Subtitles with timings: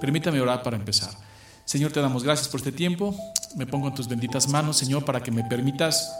[0.00, 1.10] Permítame orar para empezar.
[1.64, 3.14] Señor, te damos gracias por este tiempo.
[3.54, 6.12] Me pongo en tus benditas manos, Señor, para que me permitas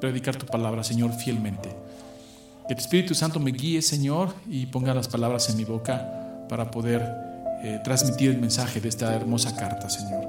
[0.00, 1.68] predicar tu palabra, Señor, fielmente.
[2.68, 6.70] Que tu Espíritu Santo me guíe, Señor, y ponga las palabras en mi boca para
[6.70, 7.02] poder
[7.62, 10.28] eh, transmitir el mensaje de esta hermosa carta, Señor.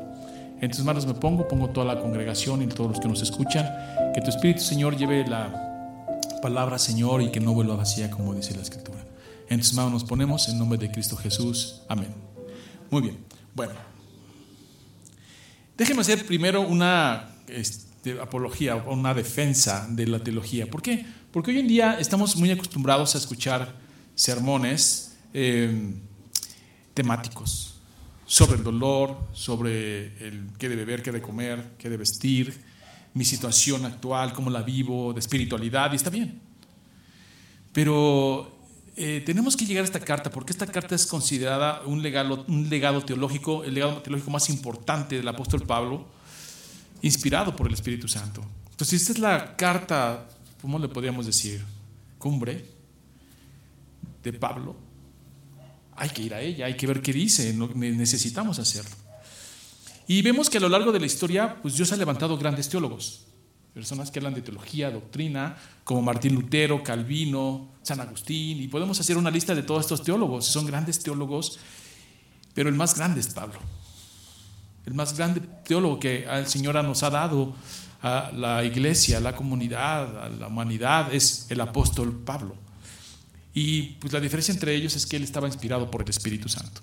[0.60, 3.70] En tus manos me pongo, pongo toda la congregación y todos los que nos escuchan.
[4.13, 6.10] Que tu Espíritu, Señor, lleve la
[6.41, 9.00] palabra, Señor, y que no vuelva vacía, como dice la Escritura.
[9.50, 11.82] En tus manos nos ponemos, en nombre de Cristo Jesús.
[11.88, 12.25] Amén.
[12.90, 13.18] Muy bien.
[13.54, 13.74] Bueno,
[15.78, 20.70] déjeme hacer primero una este, apología o una defensa de la teología.
[20.70, 21.06] ¿Por qué?
[21.32, 23.76] Porque hoy en día estamos muy acostumbrados a escuchar
[24.16, 25.94] sermones eh,
[26.94, 27.82] temáticos
[28.26, 32.62] sobre el dolor, sobre el qué de beber, qué de comer, qué de vestir,
[33.14, 36.42] mi situación actual, cómo la vivo, de espiritualidad, y está bien.
[37.72, 38.55] Pero
[38.96, 42.70] eh, tenemos que llegar a esta carta porque esta carta es considerada un legado, un
[42.70, 46.07] legado teológico, el legado teológico más importante del apóstol Pablo,
[47.02, 48.43] inspirado por el Espíritu Santo.
[48.71, 50.27] Entonces, esta es la carta
[50.65, 51.63] ¿cómo le podríamos decir?
[52.18, 52.65] Cumbre
[54.24, 54.76] de Pablo.
[55.96, 58.96] Hay que ir a ella, hay que ver qué dice, necesitamos hacerlo.
[60.07, 63.24] Y vemos que a lo largo de la historia, pues Dios ha levantado grandes teólogos,
[63.76, 69.18] personas que hablan de teología, doctrina, como Martín Lutero, Calvino, San Agustín, y podemos hacer
[69.18, 71.59] una lista de todos estos teólogos, son grandes teólogos,
[72.53, 73.59] pero el más grande es Pablo,
[74.85, 77.53] el más grande teólogo que el Señor nos ha dado
[78.01, 82.56] a la iglesia, a la comunidad, a la humanidad, es el apóstol Pablo.
[83.53, 86.79] Y pues la diferencia entre ellos es que él estaba inspirado por el Espíritu Santo.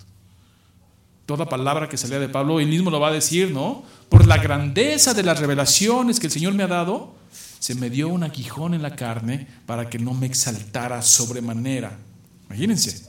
[1.24, 3.82] Toda palabra que salía de Pablo, él mismo lo va a decir, ¿no?
[4.12, 7.14] Por la grandeza de las revelaciones que el Señor me ha dado,
[7.58, 11.96] se me dio un aguijón en la carne para que no me exaltara sobremanera.
[12.44, 13.06] Imagínense,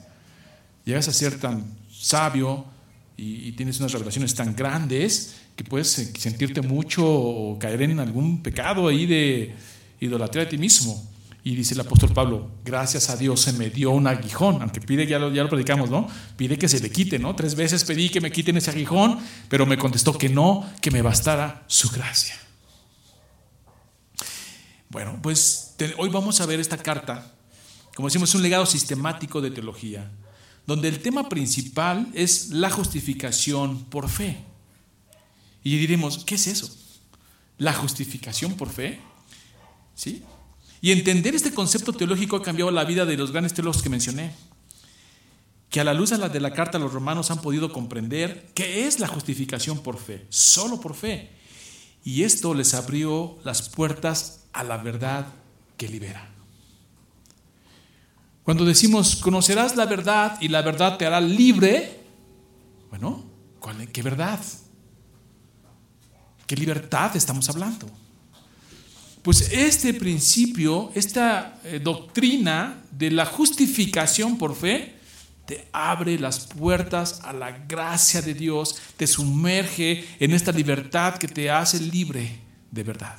[0.85, 2.63] llegas a ser tan sabio
[3.17, 8.88] y, tienes unas revelaciones tan grandes que puedes sentirte mucho o caer en algún pecado
[8.88, 9.53] ahí de
[9.99, 11.05] idolatría de ti mismo.
[11.45, 15.05] Y dice el apóstol Pablo, gracias a Dios se me dio un aguijón, aunque pide,
[15.05, 16.07] ya lo, ya lo predicamos, ¿no?
[16.37, 17.35] Pide que se le quite, ¿no?
[17.35, 21.01] Tres veces pedí que me quiten ese aguijón, pero me contestó que no, que me
[21.01, 22.39] bastara su gracia.
[24.89, 27.33] Bueno, pues hoy vamos a ver esta carta,
[27.95, 30.11] como decimos, es un legado sistemático de teología,
[30.65, 34.37] donde el tema principal es la justificación por fe.
[35.61, 36.73] Y diremos, ¿qué es eso?
[37.57, 39.01] ¿La justificación por fe?
[39.93, 40.23] ¿Sí?
[40.83, 44.33] Y entender este concepto teológico ha cambiado la vida de los grandes teólogos que mencioné,
[45.69, 48.99] que a la luz de la carta a los romanos han podido comprender qué es
[48.99, 51.31] la justificación por fe, solo por fe.
[52.03, 55.27] Y esto les abrió las puertas a la verdad
[55.77, 56.29] que libera.
[58.43, 62.01] Cuando decimos, conocerás la verdad y la verdad te hará libre,
[62.89, 63.23] bueno,
[63.93, 64.41] ¿qué verdad?
[66.45, 68.03] ¿Qué libertad estamos hablando?
[69.23, 74.95] Pues este principio, esta eh, doctrina de la justificación por fe,
[75.45, 81.29] te abre las puertas a la gracia de Dios, te sumerge en esta libertad que
[81.29, 82.39] te hace libre
[82.69, 83.17] de verdad.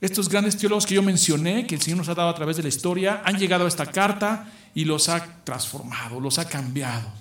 [0.00, 2.64] Estos grandes teólogos que yo mencioné, que el Señor nos ha dado a través de
[2.64, 7.12] la historia, han llegado a esta carta y los ha transformado, los ha cambiado.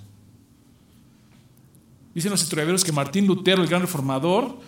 [2.16, 4.59] Dicen los historiadores que Martín Lutero, el gran reformador,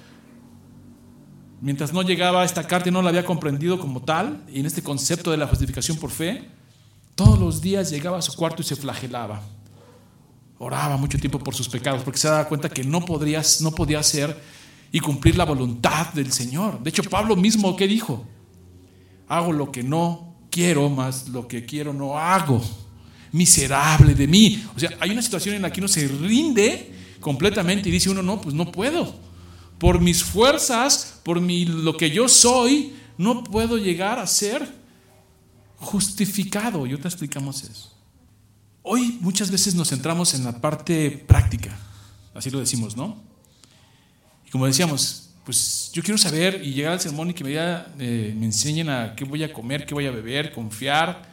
[1.62, 4.82] mientras no llegaba esta carta y no la había comprendido como tal, y en este
[4.82, 6.50] concepto de la justificación por fe,
[7.16, 9.42] todos los días llegaba a su cuarto y se flagelaba.
[10.58, 14.00] Oraba mucho tiempo por sus pecados, porque se daba cuenta que no, podrías, no podía
[14.00, 14.42] hacer
[14.92, 16.82] y cumplir la voluntad del Señor.
[16.84, 18.26] De hecho, Pablo mismo, ¿qué dijo?
[19.28, 22.62] Hago lo que no quiero, más lo que quiero no hago.
[23.32, 24.64] Miserable de mí.
[24.76, 28.22] O sea, hay una situación en la que uno se rinde completamente y dice uno,
[28.22, 29.31] no, pues no puedo.
[29.82, 34.72] Por mis fuerzas, por mi, lo que yo soy, no puedo llegar a ser
[35.78, 36.86] justificado.
[36.86, 37.92] Y te explicamos eso.
[38.84, 41.76] Hoy muchas veces nos centramos en la parte práctica,
[42.36, 43.24] así lo decimos, ¿no?
[44.46, 48.36] Y como decíamos, pues yo quiero saber y llegar al sermón y que me, eh,
[48.38, 51.28] me enseñen a qué voy a comer, qué voy a beber, confiar,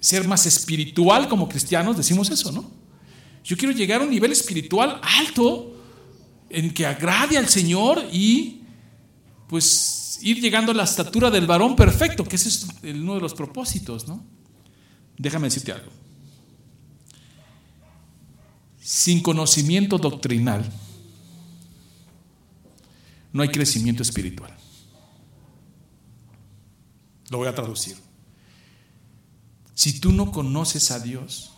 [0.00, 2.70] ser más espiritual como cristianos, decimos eso, ¿no?
[3.44, 5.74] Yo quiero llegar a un nivel espiritual alto
[6.50, 8.62] en que agrade al Señor y
[9.48, 13.34] pues ir llegando a la estatura del varón perfecto, que ese es uno de los
[13.34, 14.24] propósitos, ¿no?
[15.16, 15.90] Déjame decirte algo.
[18.80, 20.70] Sin conocimiento doctrinal
[23.32, 24.56] no hay crecimiento espiritual.
[27.30, 27.96] Lo voy a traducir.
[29.74, 31.52] Si tú no conoces a Dios,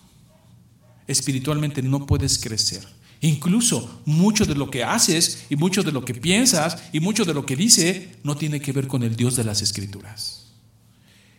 [1.06, 2.86] espiritualmente no puedes crecer.
[3.22, 7.34] Incluso mucho de lo que haces y mucho de lo que piensas y mucho de
[7.34, 10.40] lo que dice no tiene que ver con el Dios de las Escrituras.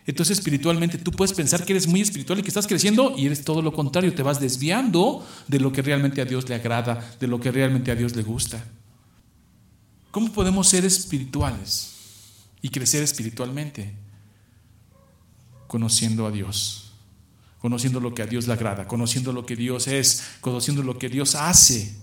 [0.06, 3.44] Entonces espiritualmente tú puedes pensar que eres muy espiritual y que estás creciendo y eres
[3.44, 7.26] todo lo contrario, te vas desviando de lo que realmente a Dios le agrada, de
[7.28, 8.64] lo que realmente a Dios le gusta.
[10.10, 11.92] ¿Cómo podemos ser espirituales
[12.60, 13.94] y crecer espiritualmente?
[15.68, 16.81] Conociendo a Dios,
[17.62, 21.08] conociendo lo que a Dios le agrada, conociendo lo que Dios es, conociendo lo que
[21.08, 21.94] Dios hace,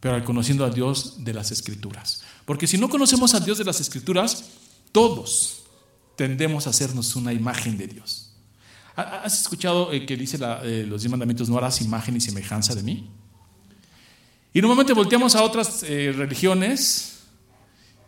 [0.00, 2.22] pero conociendo a Dios de las Escrituras.
[2.46, 4.46] Porque si no conocemos a Dios de las Escrituras,
[4.90, 5.64] todos,
[6.16, 8.32] tendemos a hacernos una imagen de Dios.
[8.96, 12.82] ¿Has escuchado eh, que dice eh, los diez mandamientos, no harás imagen y semejanza de
[12.82, 13.10] mí?
[14.54, 17.18] Y normalmente volteamos a otras eh, religiones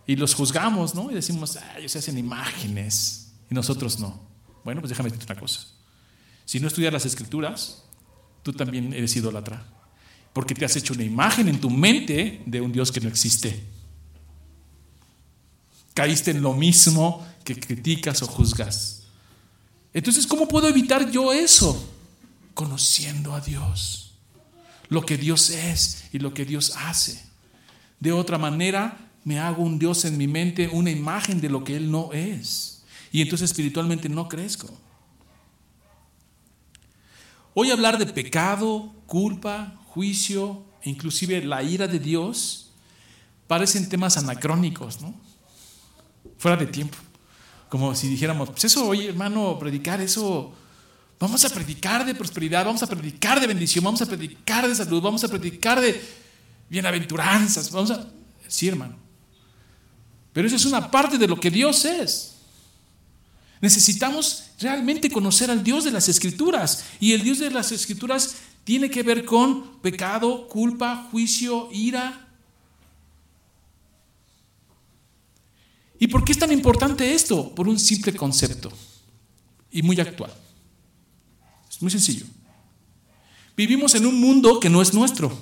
[0.07, 1.11] y los juzgamos, ¿no?
[1.11, 4.19] Y decimos, ellos se hacen imágenes y nosotros no.
[4.65, 5.74] Bueno, pues déjame decirte una cosa.
[6.45, 7.85] Si no estudias las escrituras,
[8.43, 9.67] tú también eres idólatra.
[10.33, 13.65] Porque te has hecho una imagen en tu mente de un Dios que no existe.
[15.95, 19.05] Caíste en lo mismo que criticas o juzgas.
[19.93, 21.93] Entonces, ¿cómo puedo evitar yo eso?
[22.53, 24.15] Conociendo a Dios,
[24.89, 27.25] lo que Dios es y lo que Dios hace.
[28.01, 31.77] De otra manera, me hago un Dios en mi mente, una imagen de lo que
[31.77, 32.83] Él no es.
[33.13, 34.69] Y entonces espiritualmente no crezco.
[37.57, 42.73] Hoy hablar de pecado, culpa, juicio, inclusive la ira de Dios,
[43.47, 45.15] parecen temas anacrónicos, ¿no?
[46.37, 46.99] Fuera de tiempo.
[47.69, 50.53] Como si dijéramos, pues eso, oye hermano, predicar eso,
[51.21, 55.01] vamos a predicar de prosperidad, vamos a predicar de bendición, vamos a predicar de salud,
[55.01, 56.03] vamos a predicar de
[56.69, 58.05] bienaventuranzas, vamos a...
[58.49, 58.97] Sí, hermano.
[60.33, 62.34] Pero eso es una parte de lo que Dios es.
[63.61, 66.85] Necesitamos realmente conocer al Dios de las Escrituras.
[67.01, 72.25] Y el Dios de las Escrituras tiene que ver con pecado, culpa, juicio, ira,
[76.05, 77.55] ¿Y por qué es tan importante esto?
[77.55, 78.71] Por un simple concepto
[79.71, 80.31] y muy actual.
[81.71, 82.27] Es muy sencillo.
[83.57, 85.35] Vivimos en un mundo que no es nuestro.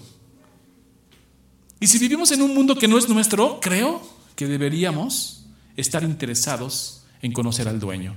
[1.81, 4.07] Y si vivimos en un mundo que no es nuestro, creo
[4.37, 8.15] que deberíamos estar interesados en conocer al dueño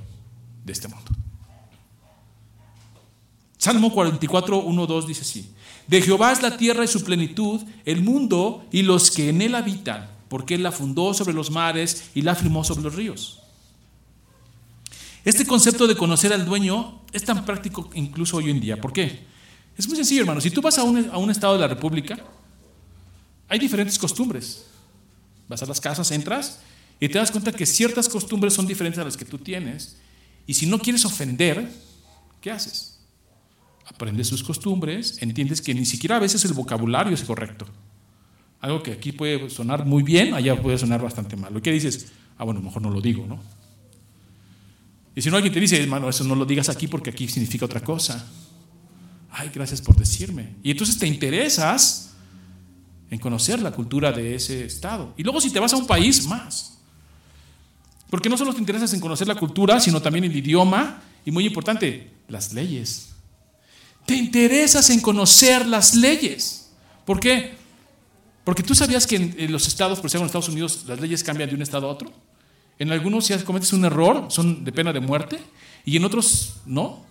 [0.65, 1.11] de este mundo.
[3.57, 5.53] Salmo 44, 1, 2 dice así.
[5.87, 9.55] De Jehová es la tierra y su plenitud, el mundo y los que en él
[9.55, 13.39] habitan porque Él la fundó sobre los mares y la firmó sobre los ríos.
[15.23, 18.79] Este concepto de conocer al dueño es tan práctico incluso hoy en día.
[18.79, 19.25] ¿Por qué?
[19.77, 20.41] Es muy sencillo, hermano.
[20.41, 22.17] Si tú vas a un, a un estado de la República,
[23.47, 24.65] hay diferentes costumbres.
[25.47, 26.59] Vas a las casas, entras
[26.99, 29.97] y te das cuenta que ciertas costumbres son diferentes a las que tú tienes.
[30.47, 31.69] Y si no quieres ofender,
[32.41, 32.99] ¿qué haces?
[33.85, 37.67] Aprendes sus costumbres, entiendes que ni siquiera a veces el vocabulario es correcto.
[38.61, 41.53] Algo que aquí puede sonar muy bien, allá puede sonar bastante mal.
[41.53, 42.07] Lo que dices,
[42.37, 43.39] ah, bueno, mejor no lo digo, ¿no?
[45.15, 47.65] Y si no, alguien te dice, hermano, eso no lo digas aquí porque aquí significa
[47.65, 48.27] otra cosa.
[49.31, 50.55] Ay, gracias por decirme.
[50.63, 52.13] Y entonces te interesas
[53.09, 55.13] en conocer la cultura de ese estado.
[55.15, 56.79] Y luego si te vas a un país, más.
[58.09, 61.45] Porque no solo te interesas en conocer la cultura, sino también el idioma y muy
[61.45, 63.09] importante, las leyes.
[64.05, 66.69] Te interesas en conocer las leyes.
[67.05, 67.55] ¿Por qué?
[68.43, 71.49] Porque tú sabías que en, los estados, por ejemplo en Estados Unidos, las leyes cambian
[71.49, 72.13] de un estado a otro.
[72.77, 75.39] En algunos, si cometes un error, son de pena de muerte,
[75.83, 77.03] y en otros no.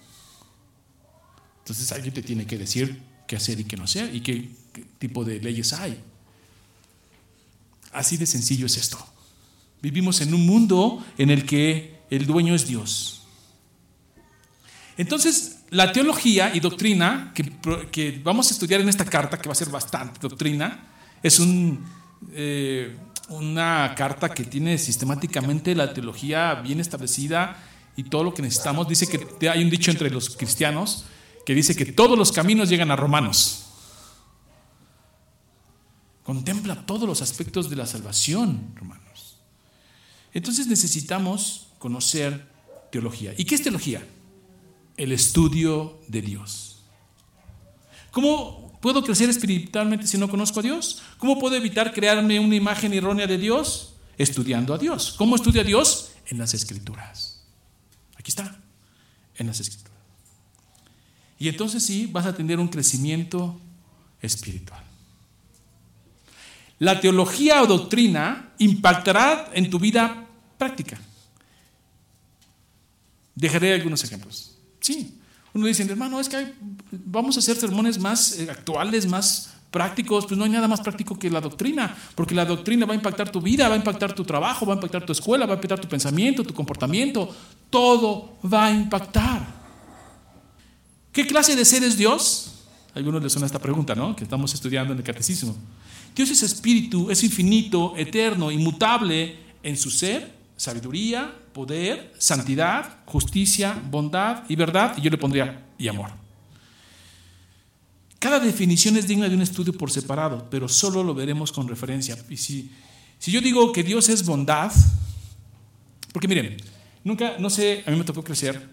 [1.60, 4.84] Entonces alguien te tiene que decir qué hacer y qué no hacer, y qué, qué
[4.98, 5.98] tipo de leyes hay.
[7.92, 9.04] Así de sencillo es esto.
[9.84, 13.26] Vivimos en un mundo en el que el dueño es Dios.
[14.96, 19.54] Entonces, la teología y doctrina que, vamos a estudiar en esta carta, que va a
[19.54, 20.86] ser bastante doctrina,
[21.22, 21.38] es
[22.32, 22.96] eh,
[23.28, 27.54] una carta que tiene sistemáticamente la teología bien establecida
[27.94, 28.88] y todo lo que necesitamos.
[28.88, 31.04] Dice que hay un dicho entre los cristianos
[31.44, 33.66] que dice que todos los caminos llegan a Romanos.
[36.22, 39.04] Contempla todos los aspectos de la salvación, hermanos.
[40.34, 42.46] Entonces necesitamos conocer
[42.90, 43.32] teología.
[43.36, 44.06] ¿Y qué es teología?
[44.96, 46.82] El estudio de Dios.
[48.10, 51.00] ¿Cómo ¿Puedo crecer espiritualmente si no conozco a Dios?
[51.16, 53.94] ¿Cómo puedo evitar crearme una imagen errónea de Dios?
[54.18, 55.14] Estudiando a Dios.
[55.16, 56.10] ¿Cómo estudio a Dios?
[56.26, 57.40] En las escrituras.
[58.18, 58.60] Aquí está,
[59.36, 59.96] en las escrituras.
[61.38, 63.58] Y entonces sí, vas a tener un crecimiento
[64.20, 64.84] espiritual.
[66.78, 70.23] La teología o doctrina impactará en tu vida
[70.58, 71.00] práctica.
[73.34, 74.56] Dejaré algunos ejemplos.
[74.80, 75.18] Sí,
[75.52, 76.52] Uno dice, hermano, es que
[76.90, 81.18] vamos a hacer sermones más eh, actuales, más prácticos, pues no hay nada más práctico
[81.18, 84.24] que la doctrina, porque la doctrina va a impactar tu vida, va a impactar tu
[84.24, 87.34] trabajo, va a impactar tu escuela, va a impactar tu pensamiento, tu comportamiento,
[87.70, 89.44] todo va a impactar.
[91.10, 92.52] ¿Qué clase de ser es Dios?
[92.94, 94.14] A algunos les suena esta pregunta, ¿no?
[94.14, 95.56] Que estamos estudiando en el catecismo.
[96.14, 104.44] Dios es espíritu, es infinito, eterno, inmutable en su ser, sabiduría, poder, santidad, justicia, bondad
[104.48, 106.10] y verdad, y yo le pondría y amor.
[108.18, 112.16] Cada definición es digna de un estudio por separado, pero solo lo veremos con referencia.
[112.30, 112.70] Y si,
[113.18, 114.72] si yo digo que Dios es bondad,
[116.12, 116.56] porque miren,
[117.02, 118.70] nunca, no sé, a mí me tocó crecer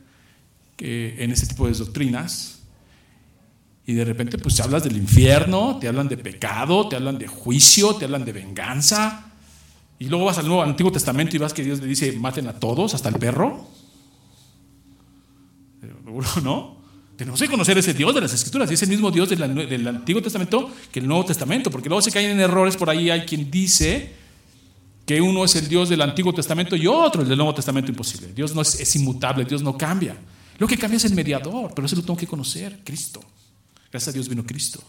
[0.78, 2.60] en ese tipo de doctrinas,
[3.86, 7.96] y de repente pues hablas del infierno, te hablan de pecado, te hablan de juicio,
[7.96, 9.31] te hablan de venganza,
[10.02, 12.54] y luego vas al Nuevo Antiguo Testamento y vas que Dios le dice maten a
[12.54, 13.68] todos, hasta el perro.
[16.44, 16.78] ¿No?
[17.16, 20.20] Tenemos que conocer ese Dios de las Escrituras y es el mismo Dios del, Antiguo
[20.24, 23.12] Testamento que el Nuevo Testamento, porque luego se caen en errores por ahí.
[23.12, 24.12] Hay quien dice
[25.06, 28.34] que uno es el Dios del Antiguo Testamento y otro el del Nuevo Testamento imposible.
[28.34, 30.18] Dios no es, inmutable, Dios no cambia.
[30.58, 33.22] Lo que cambia es el mediador, pero eso lo tengo que conocer, Cristo.
[33.92, 34.84] Gracias a Dios vino Cristo.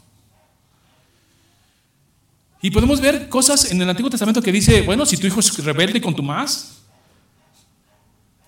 [2.63, 5.65] Y podemos ver cosas en el Antiguo Testamento que dice, bueno, si tu hijo es
[5.65, 6.83] rebelde con tu más,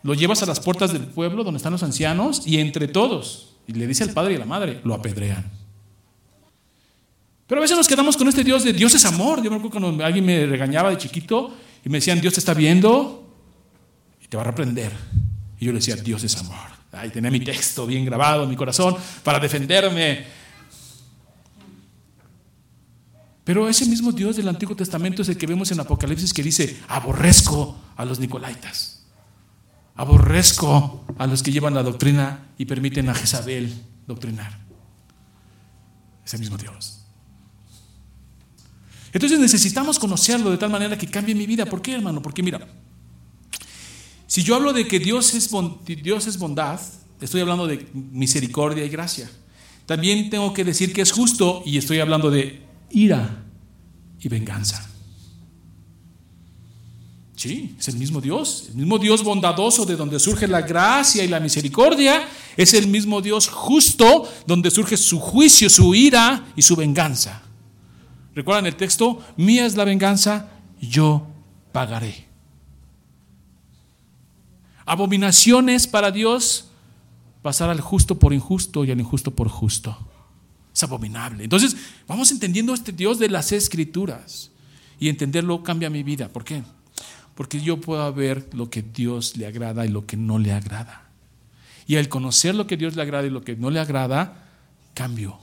[0.04, 3.72] lo llevas a las puertas del pueblo donde están los ancianos y entre todos y
[3.72, 5.44] le dice al padre y a la madre, lo apedrean.
[7.46, 9.42] Pero a veces nos quedamos con este Dios de Dios es amor.
[9.42, 11.54] Yo me acuerdo cuando alguien me regañaba de chiquito
[11.84, 13.34] y me decían, Dios te está viendo
[14.22, 14.92] y te va a reprender.
[15.58, 16.74] Y yo le decía, Dios es amor.
[16.92, 20.43] Ahí tenía mi texto bien grabado en mi corazón para defenderme.
[23.44, 26.80] Pero ese mismo Dios del Antiguo Testamento es el que vemos en Apocalipsis que dice,
[26.88, 29.04] aborrezco a los Nicolaitas.
[29.94, 33.72] Aborrezco a los que llevan la doctrina y permiten a Jezabel
[34.06, 34.58] doctrinar.
[36.24, 37.00] Es el mismo Dios.
[39.12, 41.66] Entonces necesitamos conocerlo de tal manera que cambie mi vida.
[41.66, 42.22] ¿Por qué, hermano?
[42.22, 42.66] Porque mira,
[44.26, 45.50] si yo hablo de que Dios es,
[46.02, 46.80] Dios es bondad,
[47.20, 49.30] estoy hablando de misericordia y gracia.
[49.86, 53.44] También tengo que decir que es justo y estoy hablando de ira
[54.20, 54.88] y venganza.
[57.36, 61.28] Sí, es el mismo Dios, el mismo Dios bondadoso de donde surge la gracia y
[61.28, 66.74] la misericordia, es el mismo Dios justo donde surge su juicio, su ira y su
[66.76, 67.42] venganza.
[68.34, 69.22] ¿Recuerdan el texto?
[69.36, 70.48] Mía es la venganza,
[70.80, 71.26] yo
[71.72, 72.26] pagaré.
[74.86, 76.66] Abominaciones para Dios
[77.42, 79.96] pasar al justo por injusto y al injusto por justo.
[80.74, 81.44] Es abominable.
[81.44, 81.76] Entonces,
[82.06, 84.50] vamos entendiendo este Dios de las escrituras
[84.98, 86.28] y entenderlo cambia mi vida.
[86.28, 86.62] ¿Por qué?
[87.34, 91.08] porque yo puedo ver lo que Dios le agrada y lo que no le agrada.
[91.86, 94.48] Y al conocer lo que Dios le agrada y lo que no le agrada,
[94.94, 95.38] cambio.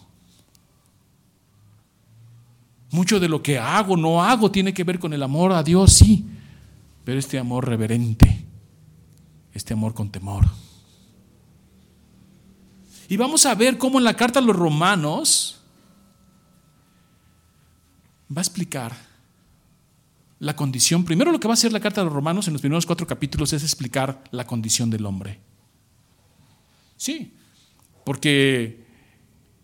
[2.91, 5.93] Mucho de lo que hago, no hago, tiene que ver con el amor a Dios,
[5.93, 6.25] sí,
[7.03, 8.45] pero este amor reverente,
[9.53, 10.45] este amor con temor.
[13.11, 15.59] Y vamos a ver cómo en la carta a los romanos
[18.31, 18.95] va a explicar
[20.39, 21.03] la condición.
[21.03, 23.05] Primero lo que va a hacer la carta de los romanos en los primeros cuatro
[23.05, 25.41] capítulos es explicar la condición del hombre.
[26.95, 27.33] Sí,
[28.05, 28.80] porque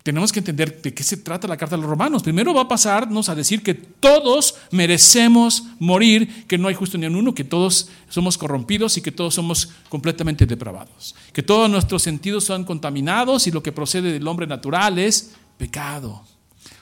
[0.02, 2.22] tenemos que entender de qué se trata la carta de los romanos.
[2.22, 7.06] Primero va a pasarnos a decir que todos merecemos morir, que no hay justo ni
[7.06, 12.02] en uno, que todos somos corrompidos y que todos somos completamente depravados, que todos nuestros
[12.02, 16.24] sentidos son contaminados y lo que procede del hombre natural es pecado.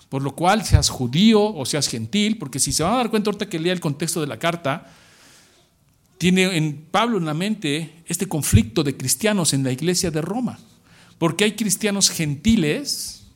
[0.09, 3.31] Por lo cual, seas judío o seas gentil, porque si se van a dar cuenta
[3.31, 4.87] ahorita que lea el contexto de la carta,
[6.19, 10.59] tiene en Pablo en la mente este conflicto de cristianos en la iglesia de Roma,
[11.19, 13.27] porque hay cristianos gentiles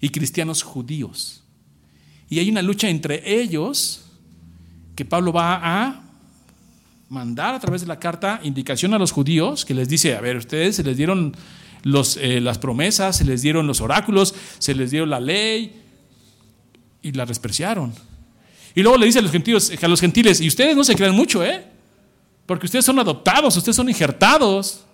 [0.00, 1.42] y cristianos judíos.
[2.28, 4.04] Y hay una lucha entre ellos
[4.94, 6.02] que Pablo va a
[7.08, 10.36] mandar a través de la carta indicación a los judíos que les dice, a ver,
[10.36, 11.36] ustedes se les dieron
[11.82, 15.82] los, eh, las promesas, se les dieron los oráculos, se les dio la ley,
[17.06, 17.94] y la despreciaron.
[18.74, 21.14] Y luego le dice a los gentiles, a los gentiles, y ustedes no se crean
[21.14, 21.64] mucho, ¿eh?
[22.46, 24.85] Porque ustedes son adoptados, ustedes son injertados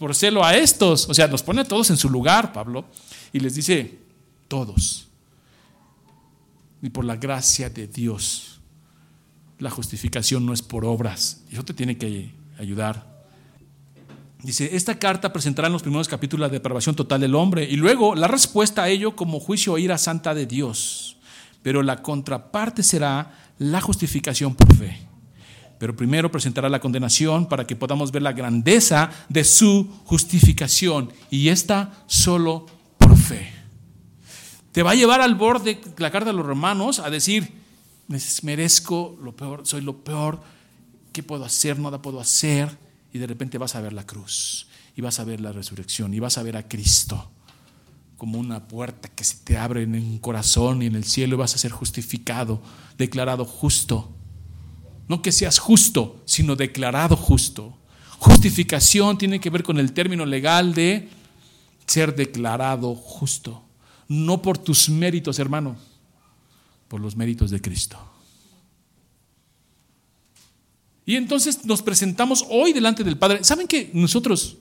[0.00, 1.08] por celo a estos.
[1.08, 2.86] O sea, nos pone a todos en su lugar, Pablo,
[3.32, 3.98] y les dice,
[4.48, 5.08] todos.
[6.82, 8.60] Y por la gracia de Dios,
[9.58, 11.42] la justificación no es por obras.
[11.52, 13.24] Eso te tiene que ayudar.
[14.42, 18.14] Dice, esta carta presentará en los primeros capítulos la depravación total del hombre y luego
[18.14, 21.18] la respuesta a ello como juicio o ira santa de Dios
[21.62, 25.09] pero la contraparte será la justificación por fe.
[25.80, 31.48] Pero primero presentará la condenación para que podamos ver la grandeza de su justificación, y
[31.48, 32.66] esta solo
[32.98, 33.50] por fe.
[34.72, 37.54] Te va a llevar al borde la carta de los romanos a decir,
[38.42, 40.42] merezco lo peor, soy lo peor,
[41.14, 41.78] ¿qué puedo hacer?
[41.78, 42.76] Nada puedo hacer.
[43.10, 46.20] Y de repente vas a ver la cruz, y vas a ver la resurrección, y
[46.20, 47.30] vas a ver a Cristo
[48.18, 51.38] como una puerta que se te abre en un corazón y en el cielo y
[51.38, 52.60] vas a ser justificado,
[52.98, 54.14] declarado justo.
[55.10, 57.76] No que seas justo, sino declarado justo.
[58.20, 61.08] Justificación tiene que ver con el término legal de
[61.84, 63.60] ser declarado justo.
[64.06, 65.76] No por tus méritos, hermano,
[66.86, 67.98] por los méritos de Cristo.
[71.04, 73.42] Y entonces nos presentamos hoy delante del Padre.
[73.42, 74.58] ¿Saben que nosotros,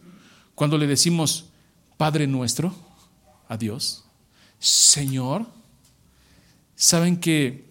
[0.55, 1.45] cuando le decimos
[1.95, 2.73] Padre nuestro
[3.47, 4.03] a Dios,
[4.57, 5.45] Señor,
[6.75, 7.69] saben que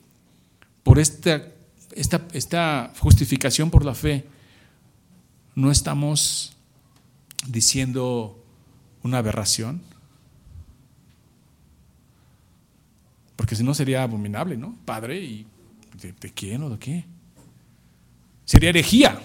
[0.84, 1.57] por esta,
[1.98, 4.26] esta, justificación por la fe,
[5.54, 6.56] no estamos
[7.46, 8.42] diciendo
[9.02, 9.82] una aberración?
[13.34, 14.76] Porque si no sería abominable, ¿no?
[14.84, 15.46] Padre, ¿y
[16.00, 17.04] de, de quién o de qué?
[18.44, 19.20] Sería herejía.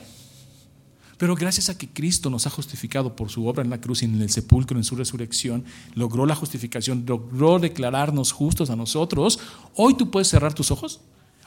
[1.18, 4.06] Pero gracias a que Cristo nos ha justificado por su obra en la cruz y
[4.06, 5.63] en el sepulcro, en su resurrección,
[5.94, 9.39] logró la justificación, logró declararnos justos a nosotros,
[9.75, 11.01] hoy tú puedes cerrar tus ojos,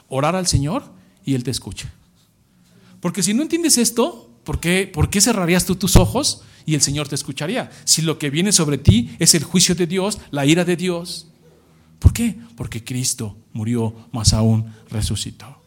[0.07, 0.96] orar al Señor
[1.27, 1.93] y Él te escucha.
[2.99, 6.81] Porque si no entiendes esto, ¿por qué, ¿por qué cerrarías tú tus ojos y el
[6.81, 7.69] Señor te escucharía?
[7.83, 11.27] Si lo que viene sobre ti es el juicio de Dios, la ira de Dios,
[11.99, 12.37] ¿Por qué?
[12.55, 15.61] Porque Cristo murió, más aún resucitó.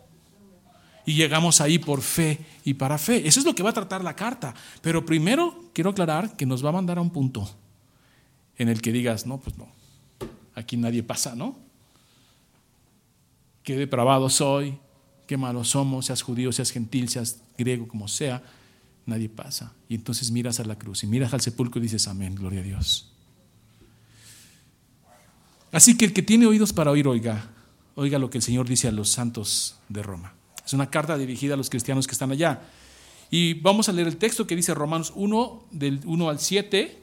[1.04, 3.26] Y llegamos ahí por fe y para fe.
[3.26, 4.54] Eso es lo que va a tratar la carta.
[4.80, 7.48] Pero primero quiero aclarar que nos va a mandar a un punto
[8.58, 9.68] en el que digas, no, pues no,
[10.54, 11.58] aquí nadie pasa, ¿no?
[13.62, 14.78] Qué depravado soy,
[15.30, 18.42] qué malo somos, seas judío, seas gentil, seas griego, como sea,
[19.06, 19.72] nadie pasa.
[19.88, 22.62] Y entonces miras a la cruz y miras al sepulcro y dices, amén, gloria a
[22.64, 23.12] Dios.
[25.70, 27.48] Así que el que tiene oídos para oír, oiga,
[27.94, 30.34] oiga lo que el Señor dice a los santos de Roma.
[30.66, 32.62] Es una carta dirigida a los cristianos que están allá.
[33.30, 36.98] Y vamos a leer el texto que dice Romanos 1, del 1 al 7.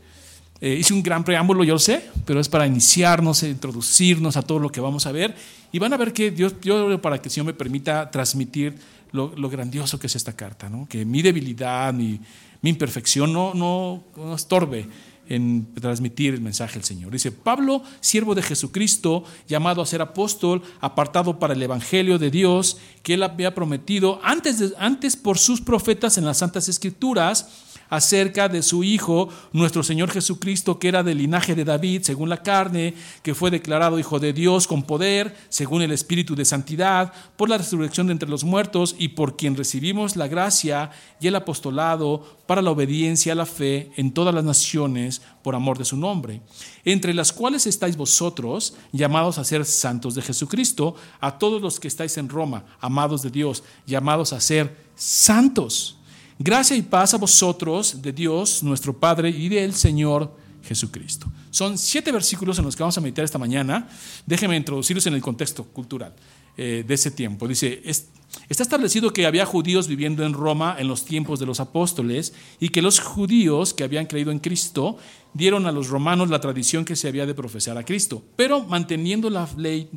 [0.60, 4.42] Eh, hice un gran preámbulo, yo lo sé, pero es para iniciarnos, e introducirnos a
[4.42, 5.36] todo lo que vamos a ver.
[5.72, 8.76] Y van a ver que Dios, yo para que el Señor me permita transmitir
[9.12, 10.88] lo, grandioso que es esta carta, ¿no?
[10.88, 12.20] que mi debilidad, mi,
[12.62, 14.88] mi imperfección no, no, no estorbe
[15.30, 17.12] en transmitir el mensaje del Señor.
[17.12, 22.78] Dice, Pablo, siervo de Jesucristo, llamado a ser apóstol, apartado para el Evangelio de Dios,
[23.04, 28.62] que él había prometido antes, antes por sus profetas en las Santas Escrituras, acerca de
[28.62, 33.36] su Hijo, nuestro Señor Jesucristo, que era del linaje de David, según la carne, que
[33.36, 38.08] fue declarado Hijo de Dios con poder, según el Espíritu de Santidad, por la resurrección
[38.08, 42.72] de entre los muertos y por quien recibimos la gracia y el apostolado para la
[42.72, 46.42] obediencia a la fe en todas las naciones por amor de su nombre,
[46.86, 51.88] entre las cuales estáis vosotros, llamados a ser santos de Jesucristo, a todos los que
[51.88, 55.98] estáis en Roma, amados de Dios, llamados a ser santos
[56.40, 61.32] Gracia y paz a vosotros de Dios, nuestro Padre, y del Señor Jesucristo.
[61.50, 63.90] Son siete versículos en los que vamos a meditar esta mañana.
[64.26, 66.14] Déjenme introducirlos en el contexto cultural
[66.56, 67.48] eh, de ese tiempo.
[67.48, 72.34] Dice, está establecido que había judíos viviendo en Roma en los tiempos de los apóstoles
[72.60, 74.98] y que los judíos que habían creído en Cristo
[75.34, 79.32] dieron a los romanos la tradición que se había de profesar a Cristo, pero manteniendo
[79.32, 79.90] la ley,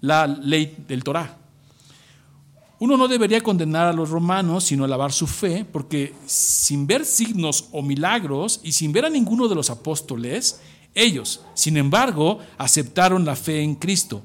[0.00, 1.41] la ley del Torah.
[2.82, 7.66] Uno no debería condenar a los romanos, sino alabar su fe, porque sin ver signos
[7.70, 10.60] o milagros y sin ver a ninguno de los apóstoles,
[10.92, 14.24] ellos, sin embargo, aceptaron la fe en Cristo,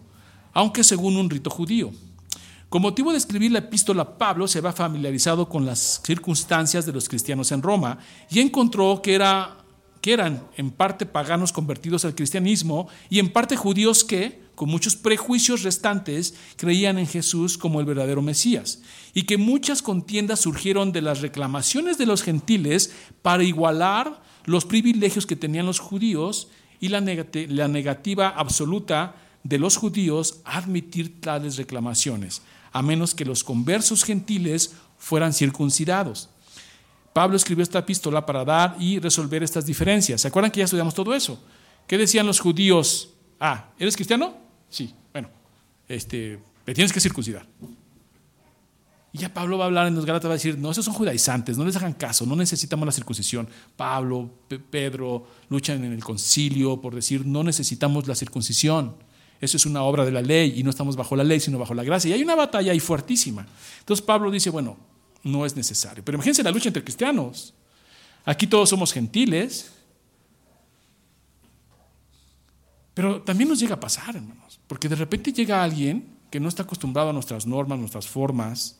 [0.53, 1.91] aunque según un rito judío.
[2.67, 7.07] Con motivo de escribir la epístola, Pablo se había familiarizado con las circunstancias de los
[7.07, 7.99] cristianos en Roma
[8.31, 9.57] y encontró que, era,
[10.01, 14.95] que eran en parte paganos convertidos al cristianismo y en parte judíos que, con muchos
[14.95, 18.81] prejuicios restantes, creían en Jesús como el verdadero Mesías,
[19.13, 22.91] y que muchas contiendas surgieron de las reclamaciones de los gentiles
[23.21, 26.47] para igualar los privilegios que tenían los judíos
[26.79, 32.41] y la, negativa absoluta de los judíos a admitir tales reclamaciones,
[32.71, 36.29] a menos que los conversos gentiles fueran circuncidados.
[37.13, 40.21] Pablo escribió esta epístola para dar y resolver estas diferencias.
[40.21, 41.39] ¿Se acuerdan que ya estudiamos todo eso?
[41.85, 43.13] ¿Qué decían los judíos?
[43.39, 44.46] Ah, ¿eres cristiano?
[44.69, 45.29] Sí, bueno,
[45.87, 47.45] este, le tienes que circuncidar.
[49.13, 50.93] Y ya Pablo va a hablar en los Gálatas, va a decir, no, esos son
[50.93, 53.47] judaizantes, no les hagan caso, no necesitamos la circuncisión.
[53.75, 54.29] Pablo,
[54.69, 58.95] Pedro luchan en el concilio por decir, no necesitamos la circuncisión.
[59.39, 61.73] Eso es una obra de la ley y no estamos bajo la ley, sino bajo
[61.73, 62.09] la gracia.
[62.09, 63.45] Y hay una batalla ahí fuertísima.
[63.79, 64.77] Entonces Pablo dice, bueno,
[65.23, 66.03] no es necesario.
[66.03, 67.53] Pero imagínense la lucha entre cristianos.
[68.25, 69.71] Aquí todos somos gentiles.
[72.97, 74.59] Pero también nos llega a pasar, hermanos.
[74.65, 78.79] Porque de repente llega alguien que no está acostumbrado a nuestras normas, nuestras formas.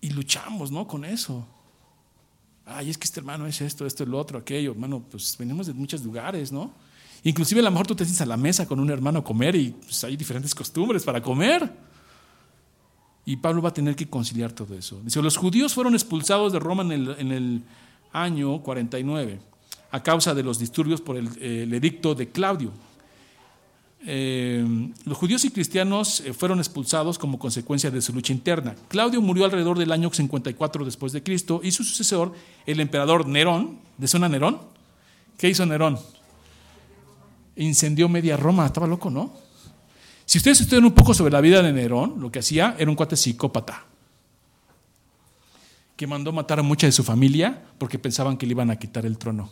[0.00, 0.86] Y luchamos, ¿no?
[0.88, 1.46] Con eso.
[2.64, 4.70] Ay, es que este hermano es esto, esto, el otro, aquello.
[4.70, 6.72] Hermano, pues venimos de muchos lugares, ¿no?
[7.22, 9.56] Inclusive a lo mejor tú te sientes a la mesa con un hermano a comer
[9.56, 11.70] y pues, hay diferentes costumbres para comer.
[13.26, 15.02] Y Pablo va a tener que conciliar todo eso.
[15.04, 17.62] Dice, los judíos fueron expulsados de Roma en el, en el
[18.10, 19.49] año 49
[19.90, 22.72] a causa de los disturbios por el, edicto de Claudio.
[24.06, 24.64] Eh,
[25.04, 28.74] los judíos y cristianos eh, fueron expulsados como consecuencia de su lucha interna.
[28.88, 32.32] Claudio murió alrededor del año 54 después de Cristo y su sucesor,
[32.64, 34.58] el emperador Nerón, ¿de zona Nerón?
[35.36, 35.98] ¿Qué hizo Nerón?
[37.56, 39.34] Incendió media Roma, estaba loco, ¿no?
[40.24, 42.96] Si ustedes estudian un poco sobre la vida de Nerón, lo que hacía era un
[42.96, 43.84] cuate psicópata
[46.00, 49.04] que mandó matar a mucha de su familia porque pensaban que le iban a quitar
[49.04, 49.50] el trono.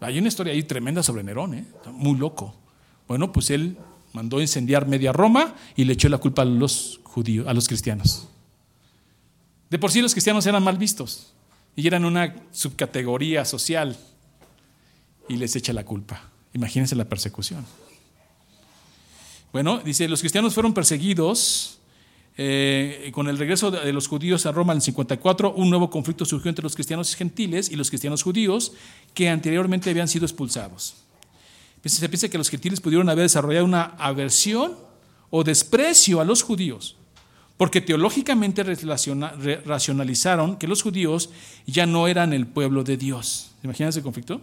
[0.00, 1.64] Hay una historia ahí tremenda sobre Nerón, ¿eh?
[1.92, 2.54] muy loco.
[3.06, 3.76] Bueno, pues él
[4.12, 8.28] mandó incendiar media Roma y le echó la culpa a los judíos, a los cristianos.
[9.70, 11.32] De por sí los cristianos eran mal vistos
[11.76, 13.96] y eran una subcategoría social
[15.28, 16.30] y les echa la culpa.
[16.54, 17.66] Imagínense la persecución.
[19.52, 21.77] Bueno, dice, los cristianos fueron perseguidos
[22.40, 26.24] eh, con el regreso de los judíos a Roma en el 54, un nuevo conflicto
[26.24, 28.72] surgió entre los cristianos gentiles y los cristianos judíos
[29.12, 30.94] que anteriormente habían sido expulsados.
[31.84, 34.76] Se piensa que los gentiles pudieron haber desarrollado una aversión
[35.30, 36.96] o desprecio a los judíos,
[37.56, 41.30] porque teológicamente racionalizaron que los judíos
[41.66, 43.50] ya no eran el pueblo de Dios.
[43.64, 44.40] ¿Imaginan ese conflicto?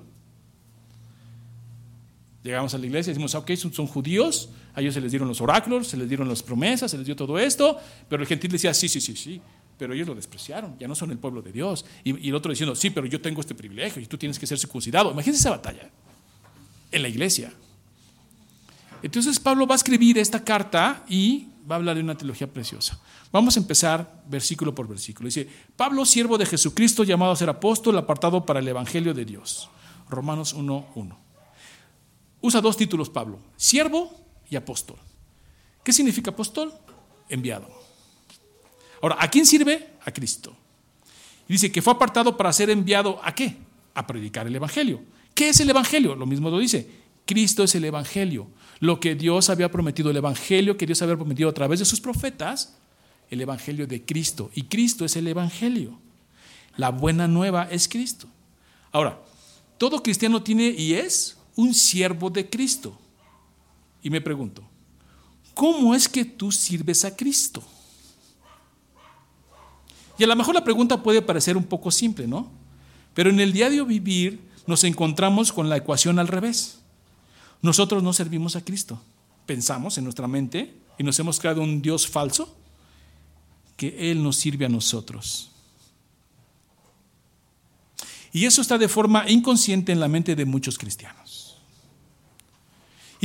[2.45, 5.41] Llegamos a la iglesia y decimos, ok, son, judíos, a ellos se les dieron los
[5.41, 8.71] oráculos, se les dieron las promesas, se les dio todo esto, pero el gentil decía,
[8.71, 9.41] sí, sí, sí, sí,
[9.79, 11.85] pero ellos lo despreciaron, ya no son el pueblo de Dios.
[12.03, 14.59] Y, el otro diciendo, sí, pero yo tengo este privilegio y tú tienes que ser
[14.59, 15.11] circuncidado.
[15.11, 15.89] Imagínense esa batalla
[16.91, 17.51] en la iglesia.
[19.01, 23.01] Entonces Pablo va a escribir esta carta y va a hablar de una teología preciosa.
[23.31, 25.25] Vamos a empezar versículo por versículo.
[25.25, 29.67] Dice, Pablo, siervo de Jesucristo, llamado a ser apóstol, apartado para el Evangelio de Dios.
[30.11, 31.24] Romanos 1.1.
[32.41, 34.13] Usa dos títulos Pablo, siervo
[34.49, 34.97] y apóstol.
[35.83, 36.73] ¿Qué significa apóstol?
[37.29, 37.67] Enviado.
[39.01, 39.93] Ahora, ¿a quién sirve?
[40.03, 40.55] A Cristo.
[41.47, 43.55] Dice que fue apartado para ser enviado a qué?
[43.93, 45.01] A predicar el Evangelio.
[45.33, 46.15] ¿Qué es el Evangelio?
[46.15, 46.89] Lo mismo lo dice.
[47.25, 48.47] Cristo es el Evangelio.
[48.79, 52.01] Lo que Dios había prometido, el Evangelio que Dios había prometido a través de sus
[52.01, 52.77] profetas,
[53.29, 54.49] el Evangelio de Cristo.
[54.55, 55.99] Y Cristo es el Evangelio.
[56.77, 58.27] La buena nueva es Cristo.
[58.91, 59.19] Ahora,
[59.77, 62.97] todo cristiano tiene y es un siervo de Cristo.
[64.01, 64.63] Y me pregunto,
[65.53, 67.63] ¿cómo es que tú sirves a Cristo?
[70.17, 72.49] Y a lo mejor la pregunta puede parecer un poco simple, ¿no?
[73.13, 76.79] Pero en el diario vivir nos encontramos con la ecuación al revés.
[77.61, 79.01] Nosotros no servimos a Cristo.
[79.45, 82.55] Pensamos en nuestra mente y nos hemos creado un Dios falso
[83.75, 85.51] que Él nos sirve a nosotros.
[88.31, 91.24] Y eso está de forma inconsciente en la mente de muchos cristianos.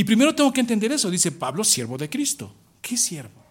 [0.01, 2.51] Y primero tengo que entender eso, dice Pablo, siervo de Cristo.
[2.81, 3.45] ¿Qué siervo?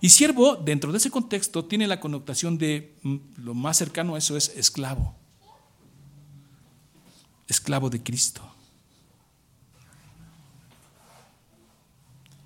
[0.00, 4.18] Y siervo, dentro de ese contexto, tiene la connotación de, mm, lo más cercano a
[4.18, 5.16] eso es esclavo.
[7.48, 8.48] Esclavo de Cristo.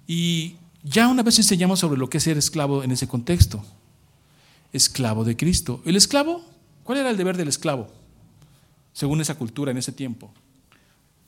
[0.07, 3.63] Y ya una vez enseñamos sobre lo que es ser esclavo en ese contexto.
[4.73, 5.83] Esclavo de Cristo.
[5.85, 6.43] ¿El esclavo?
[6.85, 7.89] ¿Cuál era el deber del esclavo?
[8.95, 10.33] Según esa cultura en ese tiempo.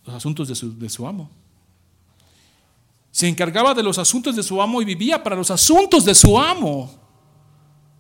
[0.07, 1.31] Los asuntos de su, de su amo.
[3.19, 6.39] Se encargaba de los asuntos de su amo y vivía para los asuntos de su
[6.39, 6.89] amo.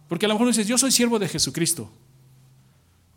[0.06, 1.90] Porque a lo mejor dices, yo soy siervo de Jesucristo.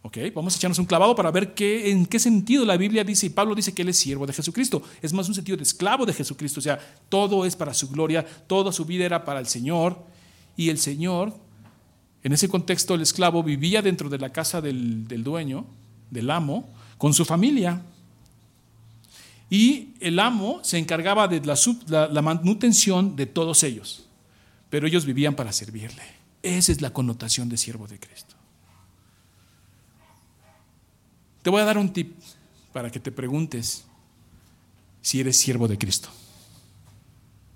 [0.01, 3.27] Ok, vamos a echarnos un clavado para ver qué, en qué sentido la Biblia dice,
[3.27, 4.81] y Pablo dice que él es siervo de Jesucristo.
[4.99, 6.59] Es más un sentido de esclavo de Jesucristo.
[6.59, 10.03] O sea, todo es para su gloria, toda su vida era para el Señor.
[10.57, 11.35] Y el Señor,
[12.23, 15.67] en ese contexto, el esclavo vivía dentro de la casa del, del dueño,
[16.09, 17.83] del amo, con su familia.
[19.51, 24.05] Y el amo se encargaba de la, manutención de todos ellos,
[24.69, 26.01] pero ellos vivían para servirle.
[26.41, 28.33] Esa es la connotación de siervo de Cristo.
[31.41, 32.15] Te voy a dar un tip
[32.71, 33.83] para que te preguntes
[35.01, 36.07] si eres siervo de Cristo.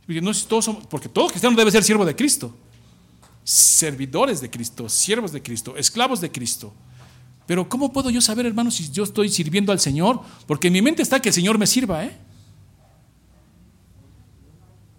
[0.05, 2.53] Porque, no, todos somos, porque todo cristiano debe ser siervo de Cristo.
[3.45, 6.73] Servidores de Cristo, siervos de Cristo, esclavos de Cristo.
[7.45, 10.21] Pero ¿cómo puedo yo saber, hermano, si yo estoy sirviendo al Señor?
[10.47, 12.17] Porque en mi mente está que el Señor me sirva, ¿eh?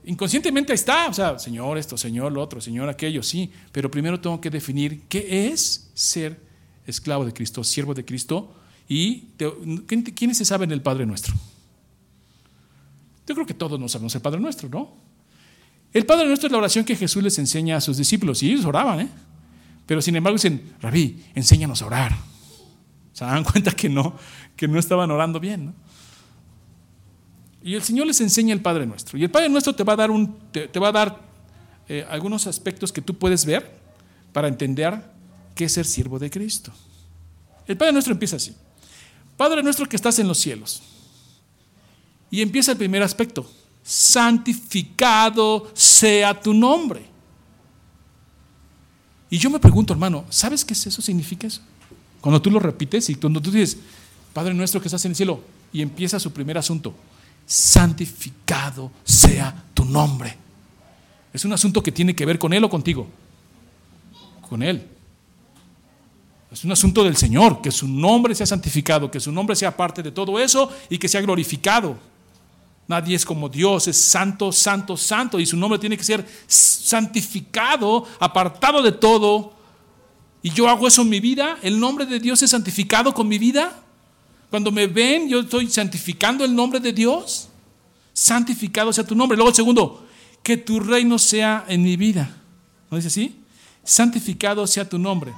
[0.04, 4.40] Inconscientemente está, o sea, Señor esto, Señor lo otro, Señor aquello, sí, pero primero tengo
[4.40, 6.40] que definir qué es ser
[6.86, 8.54] esclavo de Cristo, siervo de Cristo,
[8.88, 9.22] y
[10.14, 11.34] ¿quiénes se saben el Padre Nuestro?
[13.26, 14.94] Yo creo que todos nos sabemos el Padre Nuestro, ¿no?
[15.92, 18.64] El Padre Nuestro es la oración que Jesús les enseña a sus discípulos, y ellos
[18.64, 19.08] oraban, ¿eh?
[19.86, 22.16] Pero sin embargo dicen, Rabí, enséñanos a orar.
[23.16, 24.14] Se dan cuenta que no,
[24.54, 25.72] que no estaban orando bien.
[27.62, 29.16] Y el Señor les enseña el Padre Nuestro.
[29.16, 31.20] Y el Padre Nuestro te va a dar, un, te, va a dar
[31.88, 33.80] eh, algunos aspectos que tú puedes ver
[34.34, 35.02] para entender
[35.54, 36.72] qué es ser siervo de Cristo.
[37.66, 38.54] El Padre Nuestro empieza así.
[39.38, 40.82] Padre Nuestro que estás en los cielos.
[42.30, 43.50] Y empieza el primer aspecto.
[43.82, 47.06] Santificado sea tu nombre.
[49.30, 51.00] Y yo me pregunto, hermano, ¿sabes qué es eso?
[51.00, 51.62] ¿Significa eso?
[52.26, 53.78] Cuando tú lo repites y cuando tú dices,
[54.32, 56.92] Padre nuestro que estás en el cielo, y empieza su primer asunto,
[57.46, 60.36] santificado sea tu nombre.
[61.32, 63.06] Es un asunto que tiene que ver con Él o contigo.
[64.48, 64.88] Con Él.
[66.50, 70.02] Es un asunto del Señor, que su nombre sea santificado, que su nombre sea parte
[70.02, 71.96] de todo eso y que sea glorificado.
[72.88, 78.04] Nadie es como Dios, es santo, santo, santo, y su nombre tiene que ser santificado,
[78.18, 79.55] apartado de todo.
[80.42, 83.38] Y yo hago eso en mi vida, el nombre de Dios es santificado con mi
[83.38, 83.82] vida.
[84.50, 87.48] Cuando me ven, yo estoy santificando el nombre de Dios.
[88.12, 89.36] Santificado sea tu nombre.
[89.36, 90.06] Luego, el segundo,
[90.42, 92.36] que tu reino sea en mi vida.
[92.90, 93.40] ¿No dice así?
[93.82, 95.34] Santificado sea tu nombre.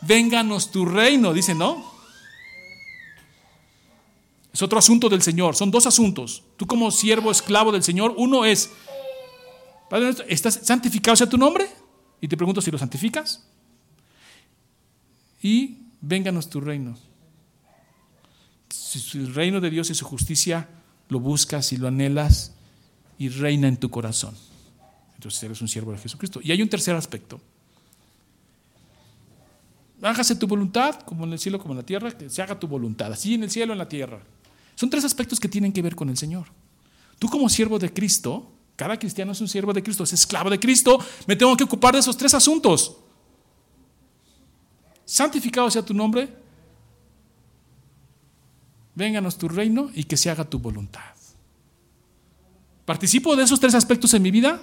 [0.00, 1.84] Vénganos tu reino, dice, ¿no?
[4.52, 5.54] Es otro asunto del Señor.
[5.54, 6.42] Son dos asuntos.
[6.56, 8.70] Tú como siervo esclavo del Señor, uno es,
[9.88, 11.68] Padre ¿estás santificado sea tu nombre?
[12.20, 13.44] Y te pregunto si lo santificas.
[15.42, 16.96] Y vénganos tu reino
[18.72, 20.68] si el reino de Dios y su justicia
[21.08, 22.54] lo buscas y lo anhelas
[23.18, 24.34] y reina en tu corazón.
[25.14, 26.40] Entonces eres un siervo de Jesucristo.
[26.42, 27.40] Y hay un tercer aspecto.
[30.02, 32.66] Hágase tu voluntad, como en el cielo, como en la tierra, que se haga tu
[32.66, 34.20] voluntad, así en el cielo, en la tierra.
[34.74, 36.46] Son tres aspectos que tienen que ver con el Señor.
[37.18, 40.58] Tú como siervo de Cristo, cada cristiano es un siervo de Cristo, es esclavo de
[40.58, 42.96] Cristo, me tengo que ocupar de esos tres asuntos.
[45.10, 46.28] Santificado sea tu nombre,
[48.94, 51.16] vénganos tu reino y que se haga tu voluntad.
[52.84, 54.62] ¿Participo de esos tres aspectos en mi vida?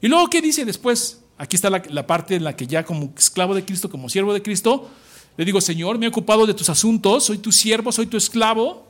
[0.00, 1.24] Y luego, ¿qué dice después?
[1.36, 4.32] Aquí está la, la, parte en la que ya como esclavo de Cristo, como siervo
[4.32, 4.88] de Cristo,
[5.36, 8.86] le digo, Señor, me he ocupado de tus asuntos, soy tu siervo, soy tu esclavo,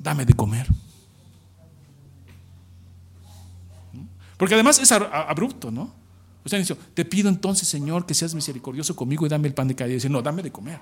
[0.00, 0.66] dame de comer.
[4.36, 6.01] Porque además es abrupto, ¿no?
[6.44, 6.62] O sea,
[6.94, 9.94] te pido entonces, Señor, que seas misericordioso conmigo y dame el pan de cada día.
[9.96, 10.80] Dice, no, dame de comer.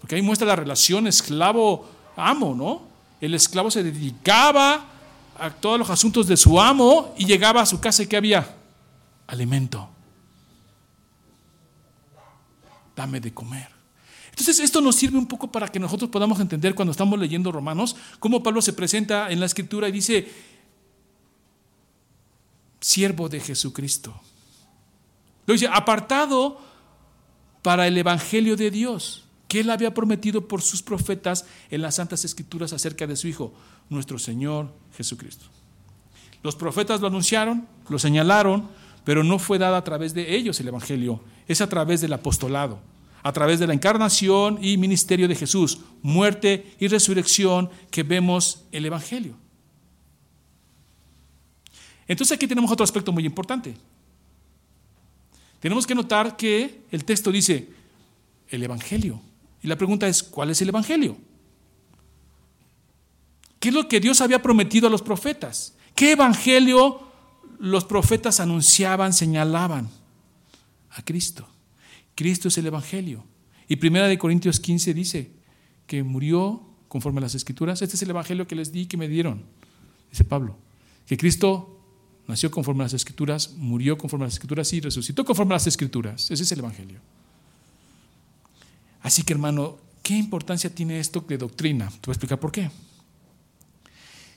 [0.00, 2.82] Porque ahí muestra la relación esclavo-amo, ¿no?
[3.20, 4.84] El esclavo se dedicaba
[5.38, 8.56] a todos los asuntos de su amo y llegaba a su casa y ¿qué había?
[9.28, 9.88] Alimento.
[12.96, 13.68] Dame de comer.
[14.30, 17.94] Entonces esto nos sirve un poco para que nosotros podamos entender cuando estamos leyendo Romanos
[18.18, 20.28] cómo Pablo se presenta en la escritura y dice,
[22.80, 24.20] siervo de Jesucristo.
[25.52, 26.60] Dice, apartado
[27.62, 32.24] para el Evangelio de Dios que él había prometido por sus profetas en las Santas
[32.24, 33.52] Escrituras acerca de su Hijo,
[33.90, 35.44] nuestro Señor Jesucristo.
[36.42, 38.70] Los profetas lo anunciaron, lo señalaron,
[39.04, 42.80] pero no fue dado a través de ellos el Evangelio, es a través del apostolado,
[43.22, 48.86] a través de la encarnación y ministerio de Jesús, muerte y resurrección que vemos el
[48.86, 49.34] Evangelio.
[52.08, 53.74] Entonces aquí tenemos otro aspecto muy importante.
[55.62, 57.68] Tenemos que notar que el texto dice
[58.48, 59.22] el Evangelio.
[59.62, 61.16] Y la pregunta es, ¿cuál es el Evangelio?
[63.60, 65.76] ¿Qué es lo que Dios había prometido a los profetas?
[65.94, 67.02] ¿Qué Evangelio
[67.60, 69.88] los profetas anunciaban, señalaban?
[70.90, 71.46] A Cristo.
[72.16, 73.24] Cristo es el Evangelio.
[73.68, 75.30] Y Primera de Corintios 15 dice
[75.86, 77.82] que murió conforme a las Escrituras.
[77.82, 79.44] Este es el Evangelio que les di, que me dieron,
[80.10, 80.56] dice Pablo.
[81.06, 81.81] Que Cristo
[82.32, 85.66] nació conforme a las Escrituras, murió conforme a las Escrituras y resucitó conforme a las
[85.66, 86.30] Escrituras.
[86.30, 86.98] Ese es el Evangelio.
[89.02, 91.90] Así que hermano, ¿qué importancia tiene esto de doctrina?
[91.90, 92.70] Te voy a explicar por qué.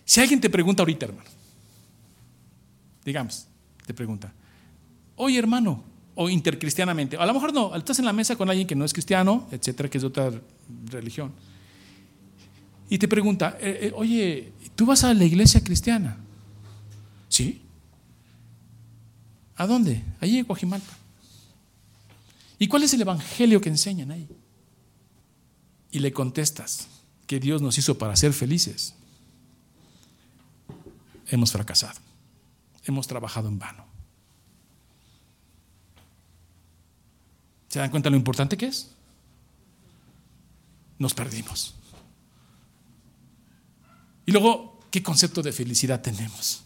[0.04, 1.30] Si alguien te pregunta ahorita, hermano,
[3.06, 3.48] digamos,
[3.86, 4.34] te pregunta,
[5.16, 5.82] oye hermano,
[6.16, 8.92] o intercristianamente, a lo mejor no, estás en la mesa con alguien que no es
[8.92, 10.32] cristiano, etcétera, que es de otra
[10.92, 11.32] religión,
[12.90, 16.18] y te pregunta, eh, eh, oye, ¿tú vas a la iglesia cristiana?
[17.30, 17.65] ¿Sí?
[19.56, 20.04] ¿A dónde?
[20.20, 20.94] Allí en Guajimalpa.
[22.60, 24.28] ¿Y cuál es el evangelio que enseñan ahí?
[25.96, 26.90] y le contestas
[27.26, 28.94] que Dios nos hizo para ser felices.
[31.28, 32.02] hemos fracasado.
[32.84, 33.86] Hemos trabajado en vano.
[37.70, 38.92] ¿Se dan cuenta lo importante que es?
[41.00, 41.76] Nos perdimos.
[44.26, 46.65] Y luego, ¿qué concepto de felicidad tenemos?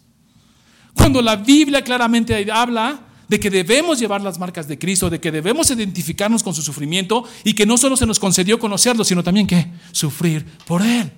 [0.99, 5.31] Cuando la Biblia claramente habla de que debemos llevar las marcas de Cristo, de que
[5.31, 9.47] debemos identificarnos con su sufrimiento y que no solo se nos concedió conocerlo, sino también
[9.47, 11.09] que sufrir por Él.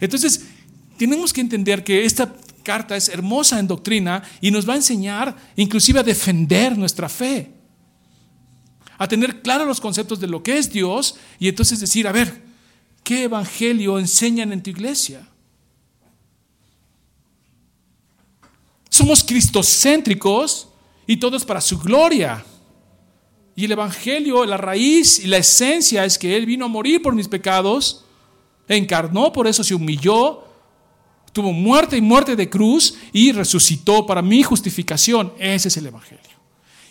[0.00, 0.46] Entonces,
[0.98, 5.36] tenemos que entender que esta carta es hermosa en doctrina y nos va a enseñar
[5.54, 7.52] inclusive a defender nuestra fe,
[8.98, 12.42] a tener claros los conceptos de lo que es Dios y entonces decir, a ver,
[13.04, 15.28] ¿qué evangelio enseñan en tu iglesia?
[18.96, 20.68] Somos cristocéntricos
[21.06, 22.42] y todo es para su gloria.
[23.54, 27.14] Y el Evangelio, la raíz y la esencia es que Él vino a morir por
[27.14, 28.06] mis pecados,
[28.66, 30.44] encarnó, por eso se humilló,
[31.34, 35.34] tuvo muerte y muerte de cruz y resucitó para mi justificación.
[35.38, 36.22] Ese es el Evangelio.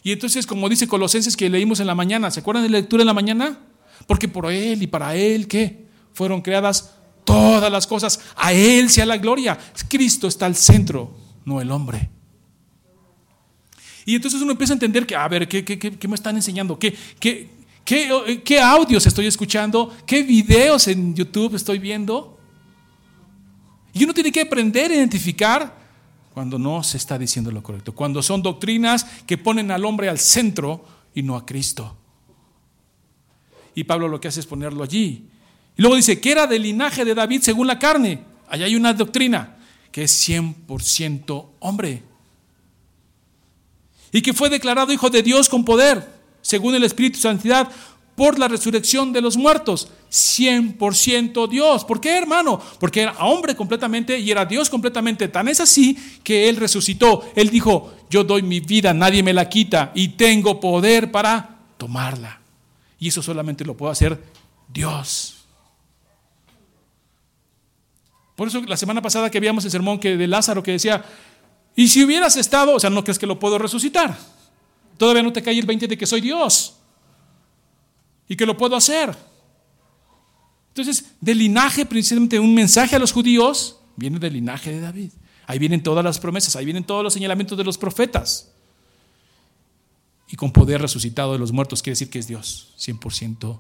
[0.04, 3.02] Y entonces, como dice Colosenses que leímos en la mañana, ¿se acuerdan de la lectura
[3.02, 3.58] en la mañana?
[4.06, 5.88] Porque por Él y para Él, ¿qué?
[6.14, 6.92] Fueron creadas
[7.24, 8.20] todas las cosas.
[8.36, 9.58] A Él sea la gloria.
[9.90, 12.10] Cristo está al centro, no el hombre.
[14.06, 16.78] Y entonces uno empieza a entender que, a ver, ¿qué, me están enseñando?
[16.78, 17.50] ¿Qué, qué,
[17.84, 19.96] qué, audios estoy escuchando?
[20.06, 22.38] ¿Qué videos en YouTube estoy viendo?
[23.94, 25.86] Y uno tiene que aprender a identificar
[26.34, 30.20] cuando no se está diciendo lo correcto, cuando son doctrinas que ponen al hombre al
[30.20, 31.96] centro y no a Cristo.
[33.74, 35.30] Y Pablo lo que hace es ponerlo allí.
[35.78, 38.24] Y luego dice, que era del linaje de David según la carne.
[38.50, 39.56] Allá hay una doctrina
[39.96, 42.04] que es 100% hombre
[44.12, 46.06] y que fue declarado Hijo de Dios con poder,
[46.42, 47.72] según el Espíritu Santidad,
[48.14, 49.88] por la resurrección de los muertos.
[50.12, 51.86] 100% Dios.
[51.86, 52.62] ¿Por qué, hermano?
[52.78, 55.30] Porque era hombre completamente y era Dios completamente.
[55.30, 57.32] Tan es así que Él resucitó.
[57.34, 62.42] Él dijo, yo doy mi vida, nadie me la quita y tengo poder para tomarla.
[63.00, 64.22] Y eso solamente lo puede hacer
[64.68, 65.35] Dios.
[68.36, 71.04] Por eso la semana pasada que veíamos el sermón que de Lázaro que decía,
[71.76, 74.18] y si hubieras estado, o sea, no crees que lo puedo resucitar.
[74.98, 76.78] Todavía no te cae el 20 de que soy Dios
[78.28, 79.16] y que lo puedo hacer.
[80.70, 85.12] Entonces, del linaje, precisamente un mensaje a los judíos, viene del linaje de David.
[85.48, 88.52] Ahí vienen todas las promesas, ahí vienen todos los señalamientos de los profetas.
[90.28, 93.60] Y con poder resucitado de los muertos quiere decir que es Dios, 100%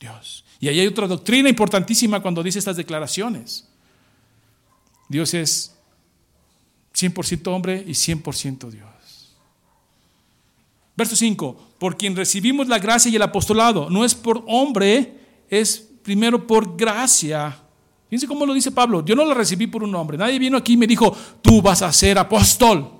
[0.00, 0.44] Dios.
[0.58, 3.68] Y ahí hay otra doctrina importantísima cuando dice estas declaraciones.
[5.08, 5.74] Dios es
[6.94, 8.88] 100% hombre y 100% Dios.
[10.96, 15.14] Verso 5, por quien recibimos la gracia y el apostolado, no es por hombre,
[15.48, 17.56] es primero por gracia.
[18.08, 20.72] Fíjense cómo lo dice Pablo, yo no lo recibí por un hombre, nadie vino aquí
[20.72, 22.90] y me dijo, tú vas a ser apóstol.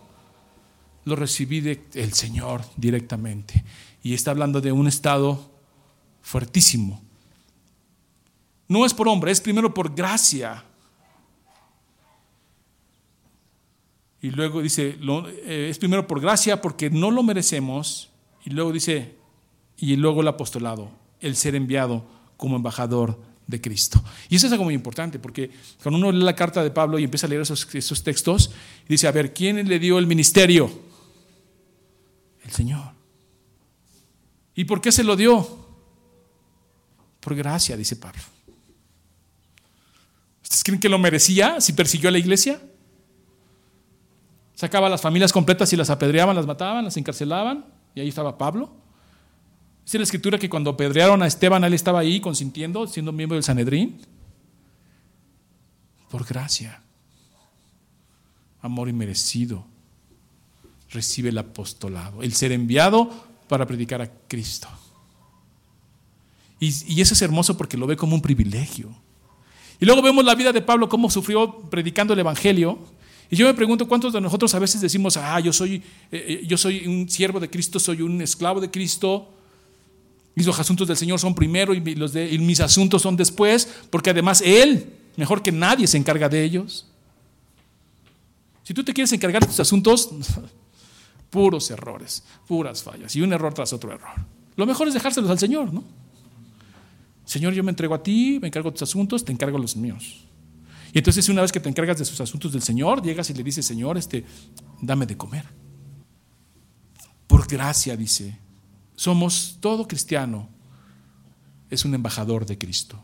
[1.04, 3.64] Lo recibí del Señor directamente.
[4.02, 5.50] Y está hablando de un estado
[6.20, 7.02] fuertísimo.
[8.68, 10.62] No es por hombre, es primero por gracia.
[14.20, 18.10] Y luego dice, eh, es primero por gracia porque no lo merecemos.
[18.44, 19.14] Y luego dice,
[19.76, 22.04] y luego el apostolado, el ser enviado
[22.36, 24.02] como embajador de Cristo.
[24.28, 25.50] Y eso es algo muy importante porque
[25.82, 28.50] cuando uno lee la carta de Pablo y empieza a leer esos, esos textos,
[28.88, 30.70] dice, a ver, ¿quién le dio el ministerio?
[32.44, 32.92] El Señor.
[34.54, 35.66] ¿Y por qué se lo dio?
[37.20, 38.22] Por gracia, dice Pablo.
[40.42, 42.60] ¿Ustedes creen que lo merecía si persiguió a la iglesia?
[44.58, 47.64] Sacaba las familias completas y las apedreaban, las mataban, las encarcelaban.
[47.94, 48.72] Y ahí estaba Pablo.
[49.84, 53.44] Dice la escritura que cuando apedrearon a Esteban, él estaba ahí consintiendo, siendo miembro del
[53.44, 54.00] Sanedrín.
[56.10, 56.82] Por gracia.
[58.60, 59.64] Amor inmerecido.
[60.90, 62.24] Recibe el apostolado.
[62.24, 63.12] El ser enviado
[63.46, 64.66] para predicar a Cristo.
[66.58, 68.90] Y, y eso es hermoso porque lo ve como un privilegio.
[69.78, 72.97] Y luego vemos la vida de Pablo, cómo sufrió predicando el Evangelio
[73.30, 76.42] y yo me pregunto cuántos de nosotros a veces decimos, ah, yo soy, eh, eh,
[76.46, 79.30] yo soy un siervo de Cristo, soy un esclavo de Cristo,
[80.34, 83.68] y los asuntos del Señor son primero y, los de, y mis asuntos son después,
[83.90, 86.86] porque además Él, mejor que nadie, se encarga de ellos.
[88.62, 90.10] Si tú te quieres encargar de tus asuntos,
[91.30, 94.14] puros errores, puras fallas, y un error tras otro error.
[94.56, 95.84] Lo mejor es dejárselos al Señor, ¿no?
[97.26, 100.27] Señor, yo me entrego a ti, me encargo de tus asuntos, te encargo los míos.
[100.92, 103.42] Y entonces una vez que te encargas de sus asuntos del Señor, llegas y le
[103.42, 104.24] dices, Señor, este,
[104.80, 105.44] dame de comer.
[107.26, 108.38] Por gracia, dice,
[108.96, 110.48] somos todo cristiano,
[111.70, 113.02] es un embajador de Cristo.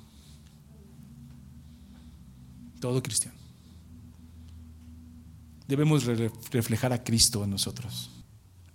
[2.80, 3.39] Todo cristiano.
[5.66, 6.05] debemos
[6.51, 8.11] reflejar a Cristo en nosotros.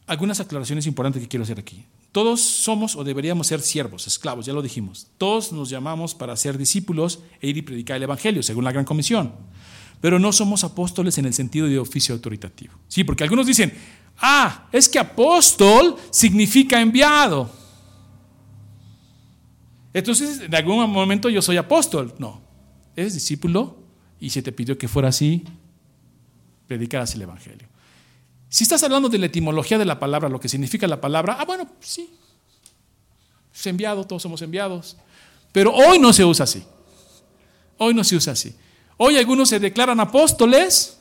[0.07, 1.85] Algunas aclaraciones importantes que quiero hacer aquí.
[2.11, 5.07] Todos somos o deberíamos ser siervos, esclavos, ya lo dijimos.
[5.17, 8.85] Todos nos llamamos para ser discípulos e ir y predicar el Evangelio, según la Gran
[8.85, 9.33] Comisión.
[10.01, 12.73] Pero no somos apóstoles en el sentido de oficio autoritativo.
[12.87, 13.73] Sí, porque algunos dicen,
[14.17, 17.51] ah, es que apóstol significa enviado.
[19.93, 22.15] Entonces, en algún momento yo soy apóstol.
[22.17, 22.41] No,
[22.95, 23.77] eres discípulo
[24.19, 25.43] y se te pidió que fuera así,
[26.67, 27.68] predicaras el Evangelio.
[28.49, 31.45] Si estás hablando de la etimología de la palabra, lo que significa la palabra, ah,
[31.45, 32.09] bueno, sí.
[33.53, 34.97] Es enviado, todos somos enviados.
[35.51, 36.63] Pero hoy no se usa así.
[37.77, 38.55] Hoy no se usa así.
[38.97, 40.97] Hoy algunos se declaran apóstoles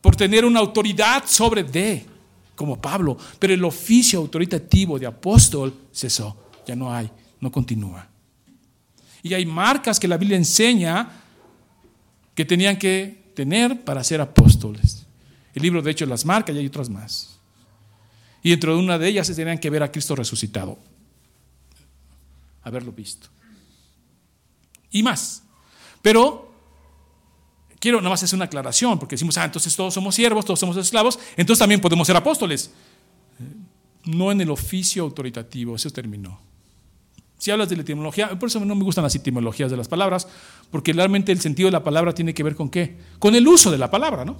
[0.00, 2.04] por tener una autoridad sobre de,
[2.54, 3.16] como Pablo.
[3.38, 6.36] Pero el oficio autoritativo de apóstol cesó.
[6.66, 8.06] Ya no hay, no continúa.
[9.22, 11.22] Y hay marcas que la Biblia enseña
[12.34, 15.03] que tenían que tener para ser apóstoles.
[15.54, 17.38] El libro, de hecho, las marca y hay otras más.
[18.42, 20.78] Y dentro de una de ellas se tenían que ver a Cristo resucitado.
[22.62, 23.28] Haberlo visto.
[24.90, 25.42] Y más.
[26.02, 26.52] Pero
[27.78, 30.76] quiero nada más hacer una aclaración, porque decimos, ah, entonces todos somos siervos, todos somos
[30.76, 32.70] esclavos, entonces también podemos ser apóstoles.
[34.04, 36.40] No en el oficio autoritativo, eso terminó.
[37.38, 40.26] Si hablas de la etimología, por eso no me gustan las etimologías de las palabras,
[40.70, 42.96] porque realmente el sentido de la palabra tiene que ver con qué?
[43.18, 44.36] Con el uso de la palabra, ¿no?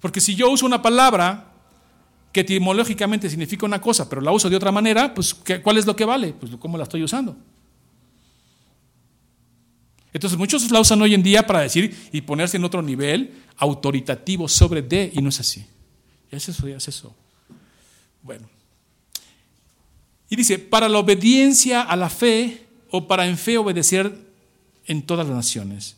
[0.00, 1.52] Porque si yo uso una palabra
[2.32, 5.96] que etimológicamente significa una cosa, pero la uso de otra manera, pues ¿cuál es lo
[5.96, 6.32] que vale?
[6.32, 7.36] Pues cómo la estoy usando.
[10.12, 14.48] Entonces muchos la usan hoy en día para decir y ponerse en otro nivel autoritativo
[14.48, 15.66] sobre de, y no es así.
[16.30, 17.14] Ya es eso, es eso.
[18.22, 18.48] Bueno.
[20.30, 24.14] Y dice, para la obediencia a la fe o para en fe obedecer
[24.86, 25.96] en todas las naciones.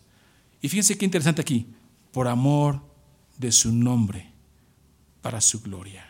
[0.63, 1.67] Y fíjense qué interesante aquí,
[2.13, 2.90] por amor
[3.41, 4.31] de su nombre
[5.23, 6.07] para su gloria.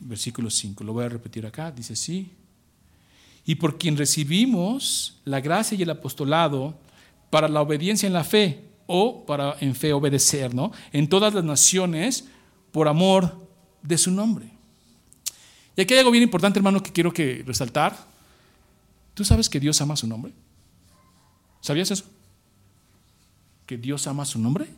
[0.00, 2.30] Versículo 5, lo voy a repetir acá, dice sí.
[3.44, 6.78] Y por quien recibimos la gracia y el apostolado
[7.30, 10.72] para la obediencia en la fe o para en fe obedecer, ¿no?
[10.92, 12.24] En todas las naciones
[12.72, 13.46] por amor
[13.82, 14.50] de su nombre.
[15.76, 17.96] Y aquí hay algo bien importante, hermano, que quiero que resaltar.
[19.12, 20.32] ¿Tú sabes que Dios ama su nombre?
[21.60, 22.04] ¿Sabías eso?
[23.66, 24.68] ¿Que Dios ama su nombre?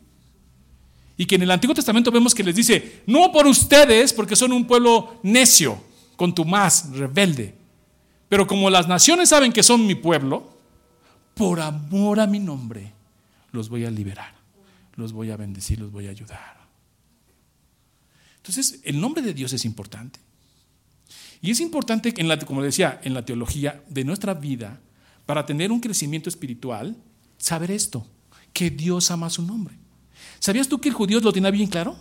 [1.17, 4.53] Y que en el Antiguo Testamento vemos que les dice, no por ustedes, porque son
[4.53, 5.81] un pueblo necio,
[6.15, 7.53] contumaz, rebelde.
[8.29, 10.57] Pero como las naciones saben que son mi pueblo,
[11.35, 12.93] por amor a mi nombre,
[13.51, 14.33] los voy a liberar,
[14.95, 16.61] los voy a bendecir, los voy a ayudar.
[18.37, 20.19] Entonces, el nombre de Dios es importante.
[21.41, 24.79] Y es importante, en la, como decía, en la teología de nuestra vida,
[25.25, 26.95] para tener un crecimiento espiritual,
[27.37, 28.05] saber esto,
[28.53, 29.75] que Dios ama su nombre.
[30.41, 31.95] ¿Sabías tú que el judío lo tenía bien claro?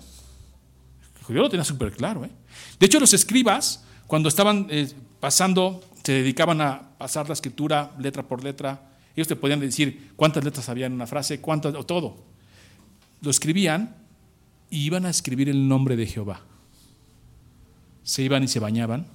[1.18, 2.24] El judío lo tenía súper claro.
[2.24, 2.30] ¿eh?
[2.78, 8.22] De hecho, los escribas, cuando estaban eh, pasando, se dedicaban a pasar la escritura letra
[8.22, 8.80] por letra.
[9.14, 12.16] Ellos te podían decir cuántas letras había en una frase, cuántas, o todo.
[13.20, 13.94] Lo escribían
[14.70, 16.40] y iban a escribir el nombre de Jehová.
[18.04, 19.06] Se iban y se bañaban,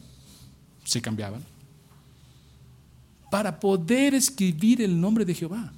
[0.83, 1.43] se cambiaban,
[3.31, 5.73] para poder escribir el nombre de Jehová.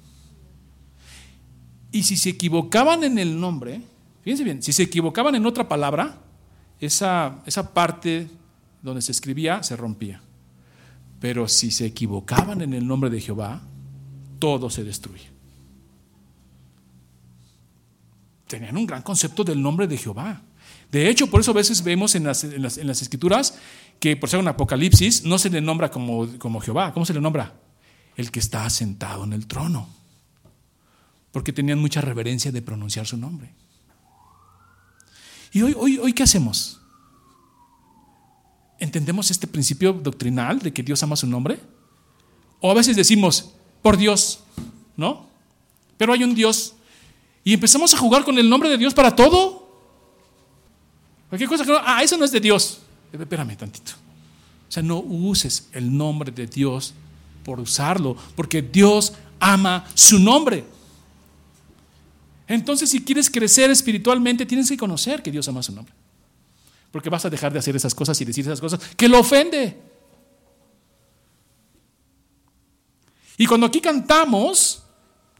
[1.90, 3.80] Y si se equivocaban en el nombre,
[4.22, 6.18] fíjense bien, si se equivocaban en otra palabra,
[6.80, 8.28] esa, esa parte
[8.82, 10.20] donde se escribía se rompía.
[11.20, 13.62] Pero si se equivocaban en el nombre de Jehová,
[14.38, 15.28] todo se destruye.
[18.46, 20.42] Tenían un gran concepto del nombre de Jehová.
[20.92, 23.58] De hecho, por eso a veces vemos en las, en las, escrituras
[23.98, 26.92] que, por ser un apocalipsis, no se le nombra como, como Jehová.
[26.94, 27.54] ¿Cómo se le nombra?
[28.16, 29.98] El que está sentado en el trono
[31.32, 33.50] porque tenían mucha reverencia de pronunciar su nombre.
[35.52, 36.80] ¿Y hoy, hoy, hoy qué hacemos?
[38.78, 41.58] ¿Entendemos este principio doctrinal de que Dios ama su nombre?
[42.60, 43.52] O a veces decimos,
[43.82, 44.40] por Dios,
[44.96, 45.26] ¿no?
[45.96, 46.74] Pero hay un Dios.
[47.44, 49.66] Y empezamos a jugar con el nombre de Dier para todo.
[51.28, 52.80] Cualquier cosa que no, ah, eso no es de Dios.
[53.12, 53.92] Espérame tantito.
[54.68, 56.94] O sea, no uses el nombre de Dios
[57.44, 60.64] por usarlo, porque Dios ama su nombre.
[62.48, 65.94] Entonces, si quieres crecer espiritualmente, tienes que conocer que Dios ama su nombre.
[66.90, 69.78] Porque vas a dejar de hacer esas cosas y decir esas cosas que lo ofende.
[73.36, 74.82] Y cuando aquí cantamos,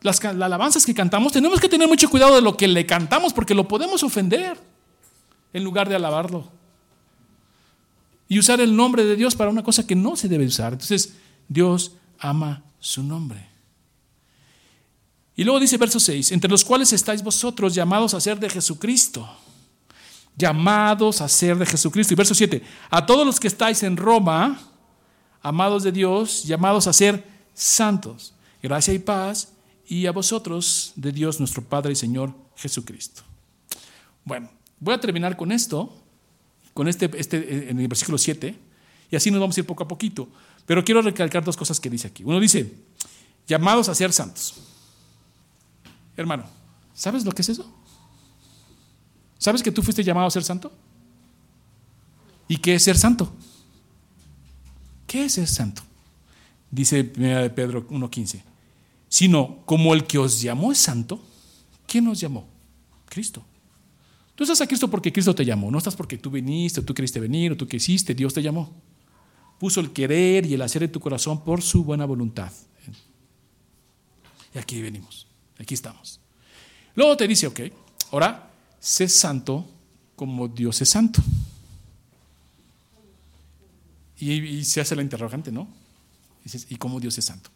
[0.03, 3.55] las, alabanzas que cantamos, tenemos que tener mucho cuidado de lo que le cantamos porque
[3.55, 4.59] lo podemos ofender
[5.55, 6.53] en lugar de alabarlo.
[8.29, 10.75] Y usar el nombre de Dios para una cosa que no se debe usar.
[10.75, 11.15] Entonces,
[11.49, 13.48] Dios ama su nombre.
[15.39, 19.25] Y luego dice verso 6, entre los cuales estáis vosotros llamados a ser de Jesucristo.
[20.37, 22.13] Llamados a ser de Jesucristo.
[22.13, 22.61] Y verso 7,
[22.91, 24.61] a todos los que estáis en Roma,
[25.41, 27.25] amados de Dios, llamados a ser
[27.55, 28.35] santos.
[28.61, 29.53] Gracia y paz
[29.87, 33.23] y a vosotros de Dios nuestro Padre y Señor Jesucristo.
[34.25, 36.03] Bueno, voy a terminar con esto,
[36.75, 38.57] con este, este en el versículo 7,
[39.09, 40.29] y así nos vamos a ir poco a poquito.
[40.67, 42.25] Pero quiero recalcar dos cosas que dice aquí.
[42.25, 42.75] Uno dice,
[43.47, 44.65] llamados a ser santos.
[46.19, 46.47] Hermano,
[46.95, 47.73] ¿sabes lo que es eso?
[49.39, 50.73] ¿Sabes que tú fuiste llamado a ser santo?
[52.49, 53.33] ¿Y qué es ser santo?
[55.07, 55.83] ¿Qué es ser santo?
[56.73, 58.43] Dice Pedro 1.15.
[59.09, 61.23] Sino como el que os llamó es santo,
[61.87, 62.49] ¿quién nos llamó?
[63.09, 63.45] Cristo.
[64.35, 66.95] Tú estás a Cristo porque Cristo te llamó, no estás porque tú viniste, o tú
[66.95, 68.73] queriste venir, o tú quisiste, Dios te llamó.
[69.61, 72.51] Puso el querer y el hacer en tu corazón por su buena voluntad.
[74.53, 75.28] Y aquí venimos.
[75.59, 76.21] Aquí estamos.
[76.95, 77.61] Luego te dice, ok,
[78.13, 78.51] ahora
[78.81, 79.65] sé santo
[80.17, 81.23] como Dios es santo.
[84.21, 85.69] Y, se hace la interrogante, ¿no?
[86.41, 87.51] Y dices, ¿y cómo Dios es santo?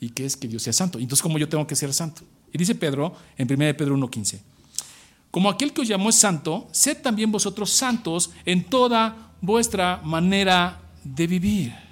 [0.00, 0.98] ¿Y qué es que Dios sea santo?
[0.98, 2.22] Entonces, ¿cómo yo tengo que ser santo?
[2.52, 4.40] Y dice Pedro, en 1 Pedro 1.15,
[5.30, 10.80] como aquel que os llamó es santo, sed también vosotros santos en toda vuestra manera
[11.02, 11.83] de vivir.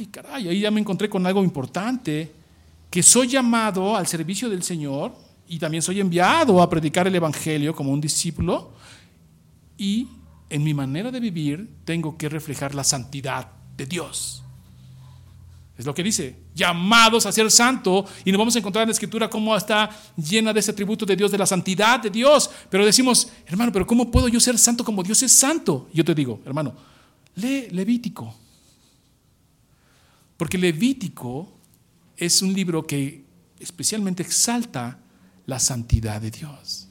[0.00, 2.32] Ay, caray, ahí ya me encontré con algo importante,
[2.90, 5.14] que soy llamado al servicio del Señor
[5.46, 8.72] y también soy enviado a predicar el Evangelio como un discípulo
[9.76, 10.08] y
[10.48, 13.46] en mi manera de vivir tengo que reflejar la santidad
[13.76, 14.42] de Dios.
[15.78, 18.92] Es lo que dice, llamados a ser santo, y nos vamos a encontrar en la
[18.92, 22.50] escritura cómo está llena de ese atributo de Dios, de la santidad de Dios.
[22.68, 25.88] Pero decimos, hermano, pero ¿cómo puedo yo ser santo como Dios es santo?
[25.94, 26.74] yo te digo, hermano,
[27.36, 28.34] lee Levítico.
[30.40, 31.52] Porque Levítico
[32.16, 33.26] es un libro que
[33.58, 34.98] especialmente exalta
[35.44, 36.88] la santidad de Dios.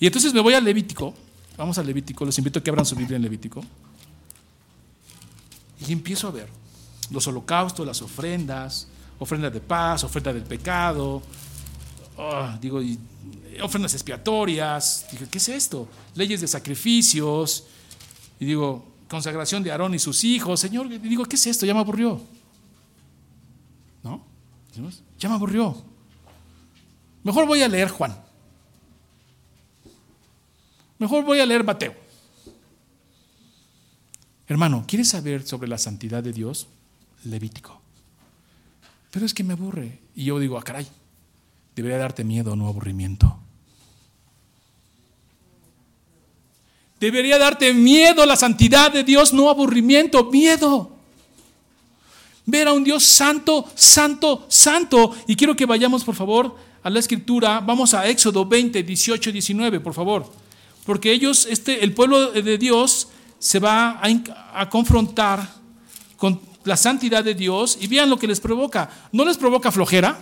[0.00, 1.14] Y entonces me voy al Levítico,
[1.56, 3.64] vamos al Levítico, los invito a que abran su Biblia en Levítico,
[5.86, 6.48] y empiezo a ver
[7.12, 8.88] los holocaustos, las ofrendas,
[9.20, 11.22] ofrendas de paz, ofrenda del pecado,
[12.18, 12.80] ah, digo,
[13.62, 15.88] ofrendas expiatorias, digo, ¿qué es esto?
[16.16, 17.66] Leyes de sacrificios,
[18.40, 20.60] y digo, consagración de Aarón y sus hijos.
[20.60, 21.66] Señor, digo, ¿qué es esto?
[21.66, 22.20] Ya me aburrió.
[24.02, 24.22] ¿No?
[25.18, 25.76] Ya me aburrió.
[27.22, 28.16] Mejor voy a leer Juan.
[30.98, 31.94] Mejor voy a leer Mateo.
[34.48, 36.68] Hermano, ¿quieres saber sobre la santidad de Dios?
[37.24, 37.80] Levítico.
[39.10, 39.98] Pero es que me aburre.
[40.14, 40.86] Y yo digo, ah, caray,
[41.74, 43.38] debería darte miedo, no aburrimiento.
[46.98, 50.92] Debería darte miedo la santidad de Dios, no aburrimiento, miedo.
[52.46, 55.14] Ver a un Dios santo, santo, santo.
[55.26, 57.60] Y quiero que vayamos, por favor, a la escritura.
[57.60, 60.32] Vamos a Éxodo 20, 18, 19, por favor.
[60.86, 64.08] Porque ellos, este, el pueblo de Dios, se va a,
[64.54, 65.46] a confrontar
[66.16, 68.88] con la santidad de Dios y vean lo que les provoca.
[69.12, 70.18] No les provoca flojera,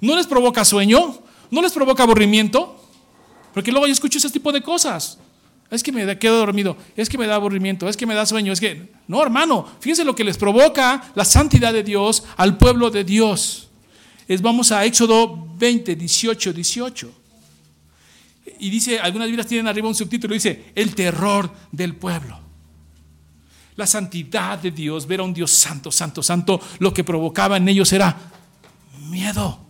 [0.00, 1.18] no les provoca sueño,
[1.50, 2.82] no les provoca aburrimiento.
[3.54, 5.18] Porque luego yo escucho ese tipo de cosas.
[5.70, 8.52] Es que me quedo dormido, es que me da aburrimiento, es que me da sueño,
[8.52, 8.94] es que...
[9.08, 13.68] No, hermano, fíjense lo que les provoca la santidad de Dios al pueblo de Dios.
[14.40, 17.12] Vamos a Éxodo 20, 18, 18.
[18.58, 22.38] Y dice, algunas Biblias tienen arriba un subtítulo, dice, el terror del pueblo.
[23.74, 27.68] La santidad de Dios, ver a un Dios santo, santo, santo, lo que provocaba en
[27.68, 28.16] ellos era
[29.10, 29.60] miedo.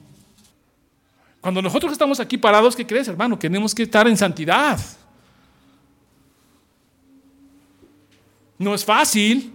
[1.41, 3.39] Cuando nosotros estamos aquí parados, ¿qué crees, hermano?
[3.39, 4.79] Tenemos que estar en santidad.
[8.59, 9.53] No es fácil.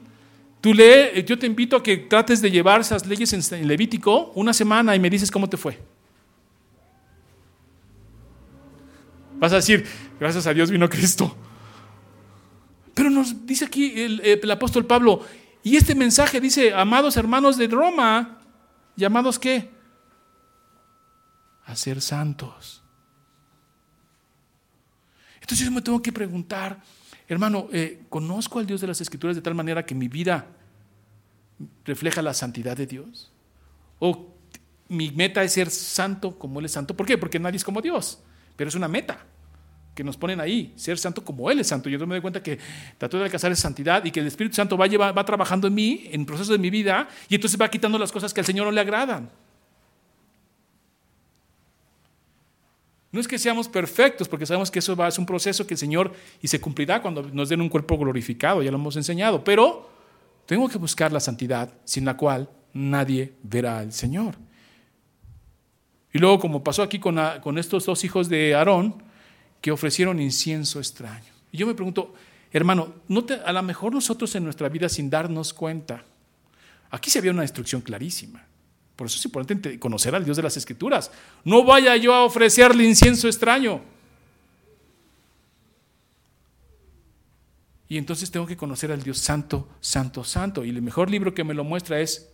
[0.61, 4.53] Tú lee, yo te invito a que trates de llevar esas leyes en Levítico una
[4.53, 5.79] semana y me dices cómo te fue.
[9.39, 9.87] Vas a decir,
[10.19, 11.35] gracias a Dios vino Cristo.
[12.93, 15.25] Pero nos dice aquí el, el, apóstol Pablo,
[15.63, 18.39] y este mensaje dice, amados hermanos de Roma,
[18.95, 19.71] llamados qué?
[21.65, 22.83] A ser santos.
[25.41, 26.79] Entonces yo me tengo que preguntar,
[27.28, 30.47] Hermano, eh, conozco al Dios de las Escrituras de tal manera que mi vida
[31.86, 33.32] refleja la santidad de Dios.
[33.99, 34.34] O
[34.89, 36.95] mi meta es ser santo como Él es santo.
[36.95, 37.17] ¿Por qué?
[37.17, 38.22] Porque nadie es como Dios.
[38.55, 39.26] Pero es una meta
[39.95, 41.89] que nos ponen ahí, ser santo como Él es santo.
[41.89, 42.57] Yo me doy cuenta que
[42.97, 46.07] trato de alcanzar esa santidad y que el Espíritu Santo va, va trabajando en mí,
[46.11, 48.65] en el proceso de mi vida, y entonces va quitando las cosas que al Señor
[48.65, 49.30] no le agradan.
[53.12, 55.78] No es que seamos perfectos, porque sabemos que eso va, es un proceso que el
[55.78, 59.89] Señor y se cumplirá cuando nos den un cuerpo glorificado, ya lo hemos enseñado, pero
[60.45, 64.36] tengo que buscar la santidad sin la cual nadie verá al Señor.
[66.14, 67.18] Y luego, como pasó aquí con,
[67.57, 69.03] estos dos hijos de Aarón,
[69.59, 71.32] que ofrecieron incienso extraño.
[71.51, 72.14] Y yo me pregunto,
[72.51, 76.03] hermano, ¿no a lo mejor nosotros en nuestra vida sin darnos cuenta,
[76.89, 78.45] aquí se había una instrucción clarísima.
[79.01, 81.09] Por eso es importante conocer al Dios de las Escrituras.
[81.43, 83.81] No vaya yo a ofrecerle incienso extraño.
[87.89, 90.63] Y entonces tengo que conocer al Dios santo, santo, santo.
[90.63, 92.29] Y el mejor libro que me lo muestra es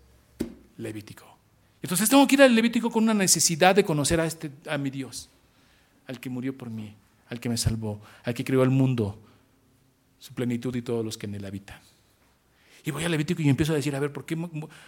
[0.76, 1.38] Levítico.
[1.82, 4.90] Entonces tengo que ir al Levítico con una necesidad de conocer a, este, a mi
[4.90, 5.30] Dios,
[6.06, 6.94] al que murió por mí,
[7.30, 9.18] al que me salvó, al que creó el mundo,
[10.20, 11.80] su plenitud y todos los que en él habitan.
[12.88, 14.38] Y voy al Levítico y empiezo a decir, a ver, ¿por qué,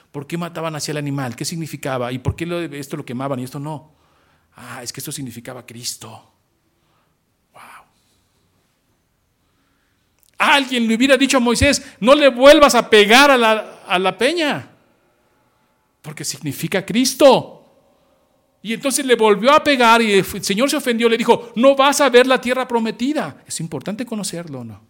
[0.10, 1.36] por qué mataban hacia el animal?
[1.36, 2.14] ¿Qué significaba?
[2.14, 3.92] ¿Y por qué esto lo quemaban y esto no?
[4.56, 6.10] Ah, es que esto significaba Cristo.
[7.52, 7.62] Wow.
[10.38, 14.18] Alguien le hubiera dicho a Moisés, no le vuelvas a pegar a la, a la
[14.18, 14.70] peña,
[16.02, 17.66] porque significa Cristo.
[18.62, 22.00] Y entonces le volvió a pegar y el Señor se ofendió, le dijo, no vas
[22.00, 23.44] a ver la tierra prometida.
[23.46, 24.89] Es importante conocerlo, ¿no?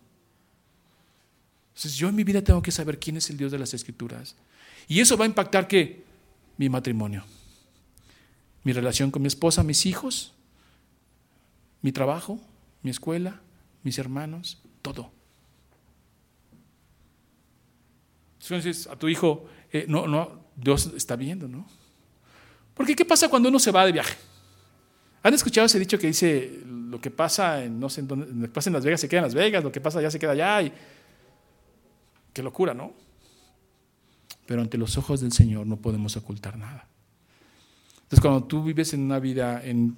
[1.80, 4.36] Entonces yo en mi vida tengo que saber quién es el Dios de las Escrituras.
[4.90, 6.04] Y eso va a impactar que
[6.58, 7.24] mi matrimonio,
[8.66, 10.34] mi relación con mi esposa, mis hijos,
[11.82, 12.38] mi trabajo,
[12.82, 13.40] mi escuela,
[13.84, 15.10] mis hermanos, todo.
[18.42, 21.66] Entonces a tu hijo, eh, no, no, Dios está viendo, ¿no?
[22.74, 24.18] Porque ¿qué pasa cuando uno se va de viaje?
[25.24, 28.48] ¿Han escuchado ese dicho que dice lo que pasa en, no sé, en dónde, lo
[28.48, 30.20] que pasa en Las Vegas se queda en Las Vegas, lo que pasa allá se
[30.20, 30.62] queda allá?
[30.64, 30.74] Y,
[32.34, 32.94] qué locura, ¿no?
[34.46, 36.88] Pero ante los ojos del Señor no podemos ocultar nada.
[38.04, 39.96] Entonces cuando tú vives en una vida en,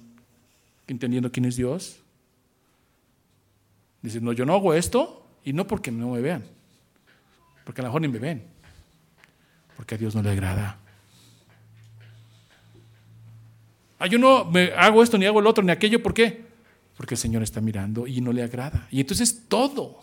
[0.86, 1.96] entendiendo quién es Dios,
[4.02, 6.44] dices, no, yo no hago esto y no porque no me vean,
[7.64, 8.42] porque a lo mejor ni me ven,
[9.76, 10.78] porque a Dios no le agrada.
[13.98, 16.02] Ah, yo no me hago esto, ni hago el otro, ni aquello.
[16.02, 16.44] ¿Por qué?
[16.96, 18.88] Porque el Señor está mirando y no le agrada.
[18.90, 20.00] Y entonces todo,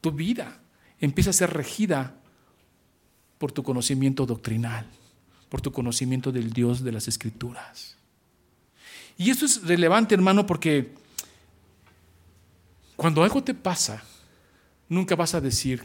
[0.00, 0.58] tu vida,
[1.00, 2.14] empieza a ser regida
[3.38, 4.86] por tu conocimiento doctrinal,
[5.48, 7.96] por tu conocimiento del Dios de las Escrituras.
[9.16, 10.94] Y esto es relevante, hermano, porque
[12.96, 14.02] cuando algo te pasa,
[14.88, 15.84] nunca vas a decir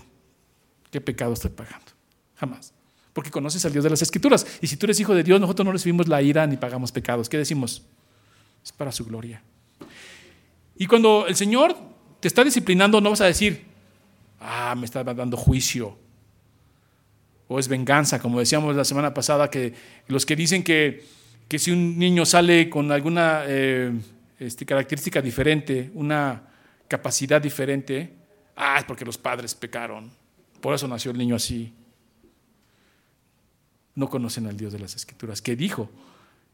[0.91, 1.91] qué pecado estoy pagando.
[2.35, 2.75] Jamás
[3.15, 4.45] porque conoces al Dios de las Escrituras.
[4.59, 7.29] Y si tú eres hijo de Dios, nosotros no recibimos la ira ni pagamos pecados.
[7.29, 7.81] ¿Qué decimos?
[8.61, 9.41] Es para su gloria.
[10.75, 11.77] Y cuando el Señor
[12.19, 13.67] te está disciplinando, no vas a decir,
[14.45, 15.97] ah, me está dando juicio.
[17.47, 19.73] O es venganza, como decíamos la semana pasada, que
[20.07, 21.05] los que dicen que,
[21.47, 23.91] que si un niño sale con alguna eh,
[24.39, 26.43] este, característica diferente, una
[26.87, 28.13] capacidad diferente,
[28.55, 30.11] ah, es porque los padres pecaron.
[30.61, 31.73] Por eso nació el niño así
[33.95, 35.89] no conocen al Dios de las Escrituras, que dijo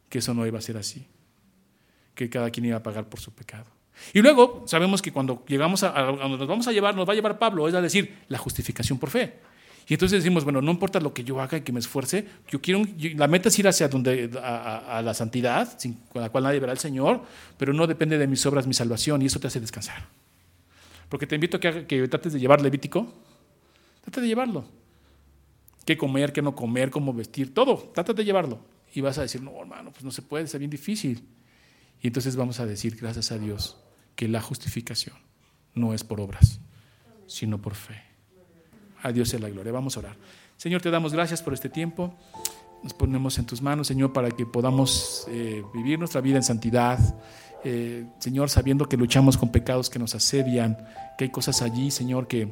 [0.10, 1.06] que eso no iba a ser así,
[2.16, 3.66] que cada quien iba a pagar por su pecado.
[4.14, 7.16] Y luego sabemos que cuando llegamos a, donde nos vamos a llevar, nos va a
[7.16, 9.36] llevar Pablo, es a decir, la justificación por fe.
[9.88, 12.62] Y entonces decimos, bueno, no importa lo que yo haga y que me esfuerce, yo
[12.62, 12.84] quiero,
[13.16, 15.78] la meta es ir hacia donde, a, la santidad,
[16.12, 17.24] con la cual nadie verá al Señor,
[17.58, 20.08] pero no depende de mis obras mi salvación y eso te hace descansar.
[21.10, 23.12] Porque te invito a que, que trates de llevar Levítico,
[24.04, 24.66] trate de llevarlo
[25.86, 28.60] qué comer, qué no comer, cómo vestir, todo, trata de llevarlo.
[28.94, 31.28] Y vas a decir, no, hermano, pues no se puede, está bien difícil.
[32.02, 33.78] Y entonces vamos a decir, gracias a Dios,
[34.16, 35.16] que la justificación
[35.74, 36.60] no es por obras,
[37.28, 38.02] sino por fe.
[39.02, 39.72] A Dios sea la gloria.
[39.72, 40.16] Vamos a orar.
[40.58, 42.14] Señor, te damos gracias por este tiempo.
[42.84, 47.00] Nos ponemos en tus manos, Señor, para que podamos eh, vivir nuestra vida en santidad.
[47.64, 50.78] Eh, Señor, sabiendo que luchamos con pecados que nos asedian,
[51.18, 52.52] que hay cosas allí, Señor, que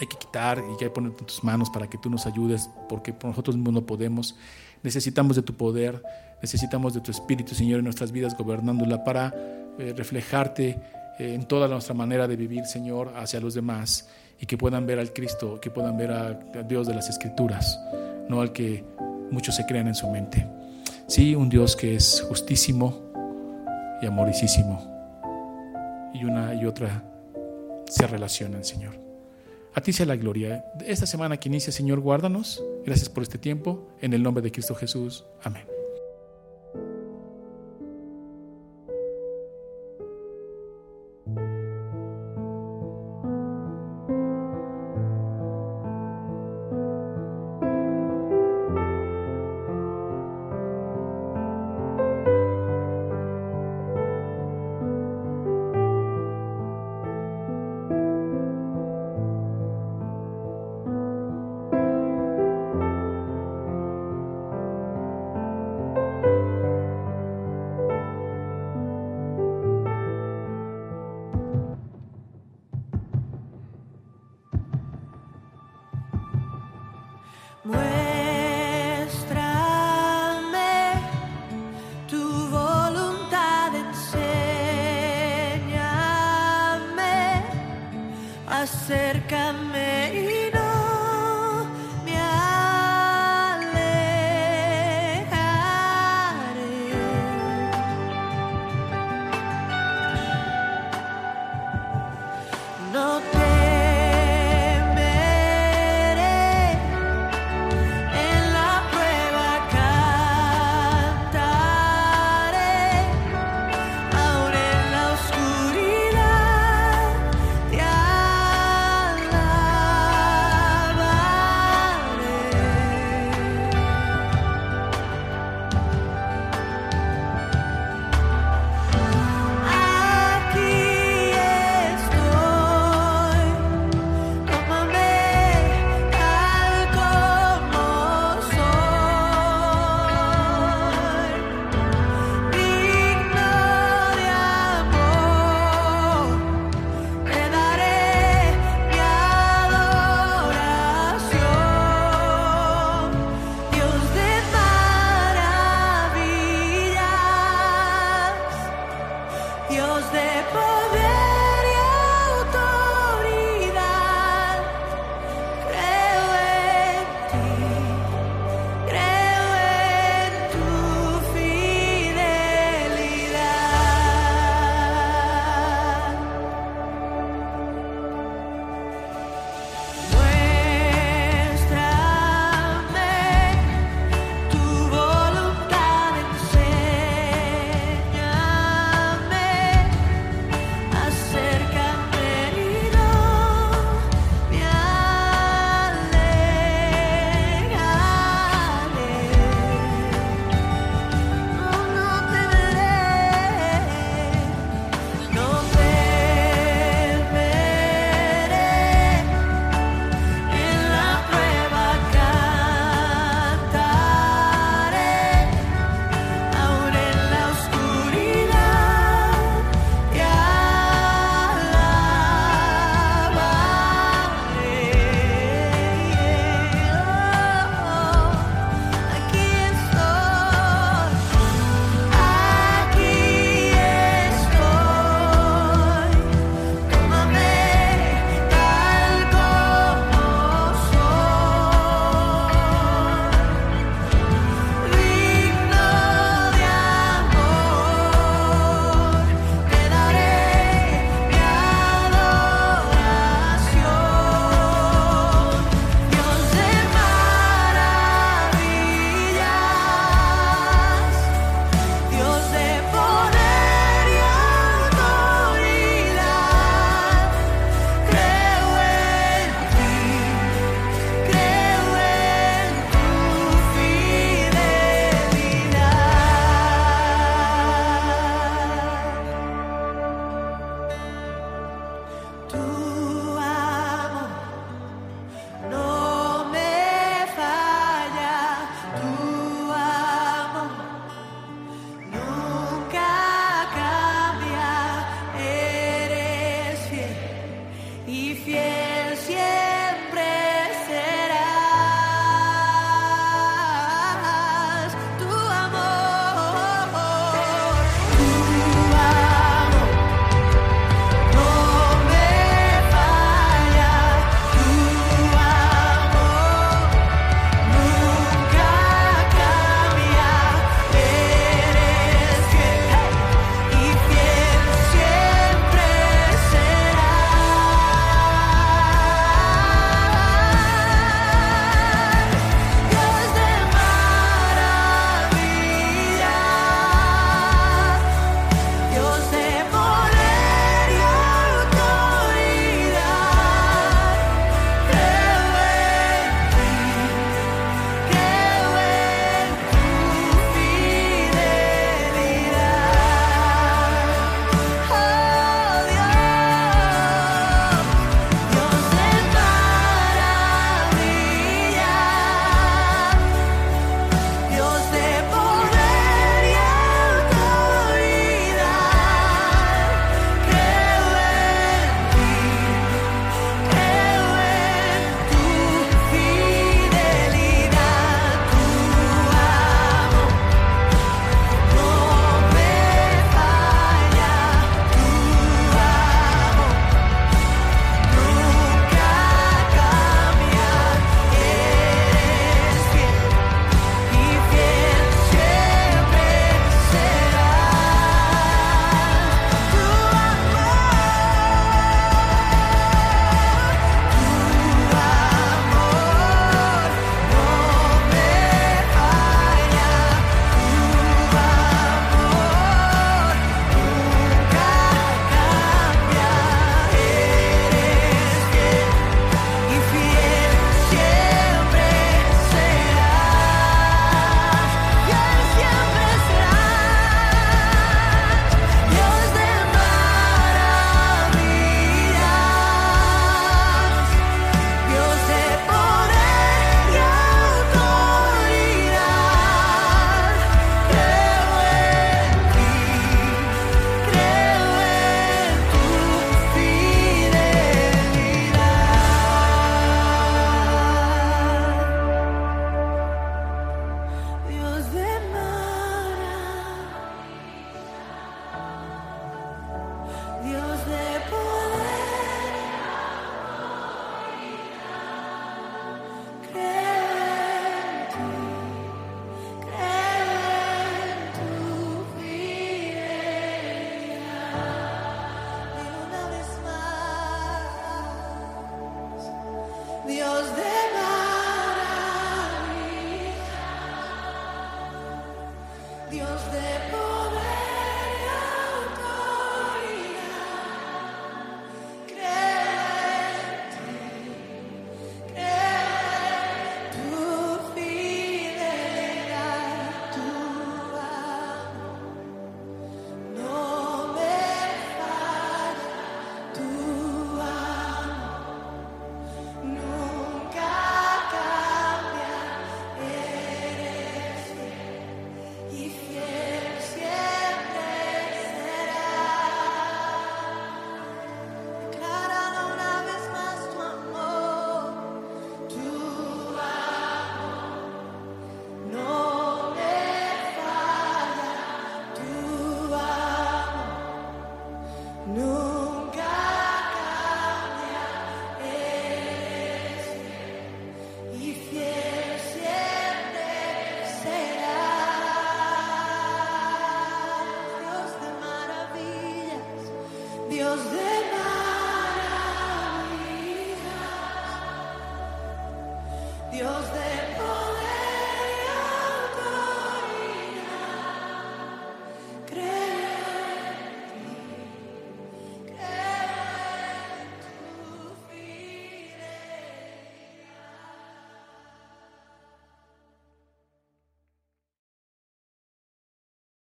[0.00, 2.26] hay que quitar y que hay que poner en tus manos para que tú nos
[2.26, 4.36] ayudes, porque por nosotros mismos no podemos.
[4.82, 6.02] Necesitamos de tu poder,
[6.40, 9.34] necesitamos de tu Espíritu, Señor, en nuestras vidas, gobernándola para
[9.78, 10.78] eh, reflejarte
[11.18, 14.08] eh, en toda nuestra manera de vivir, Señor, hacia los demás
[14.40, 16.32] y que puedan ver al Cristo, que puedan ver a,
[16.64, 17.80] Dios de las Escrituras,
[18.28, 18.84] no al que
[19.30, 20.46] muchos se crean en su mente.
[21.06, 23.12] Sí, un Dios que es justísimo
[24.02, 24.90] y amorosísimo,
[26.12, 27.04] y una y otra
[27.86, 28.98] se relacionan, Señor.
[29.74, 30.64] A ti sea la gloria.
[30.84, 32.62] Esta semana que inicia, Señor, guárdanos.
[32.84, 33.88] Gracias por este tiempo.
[34.00, 35.24] En el nombre de Cristo Jesús.
[35.42, 35.71] Amén.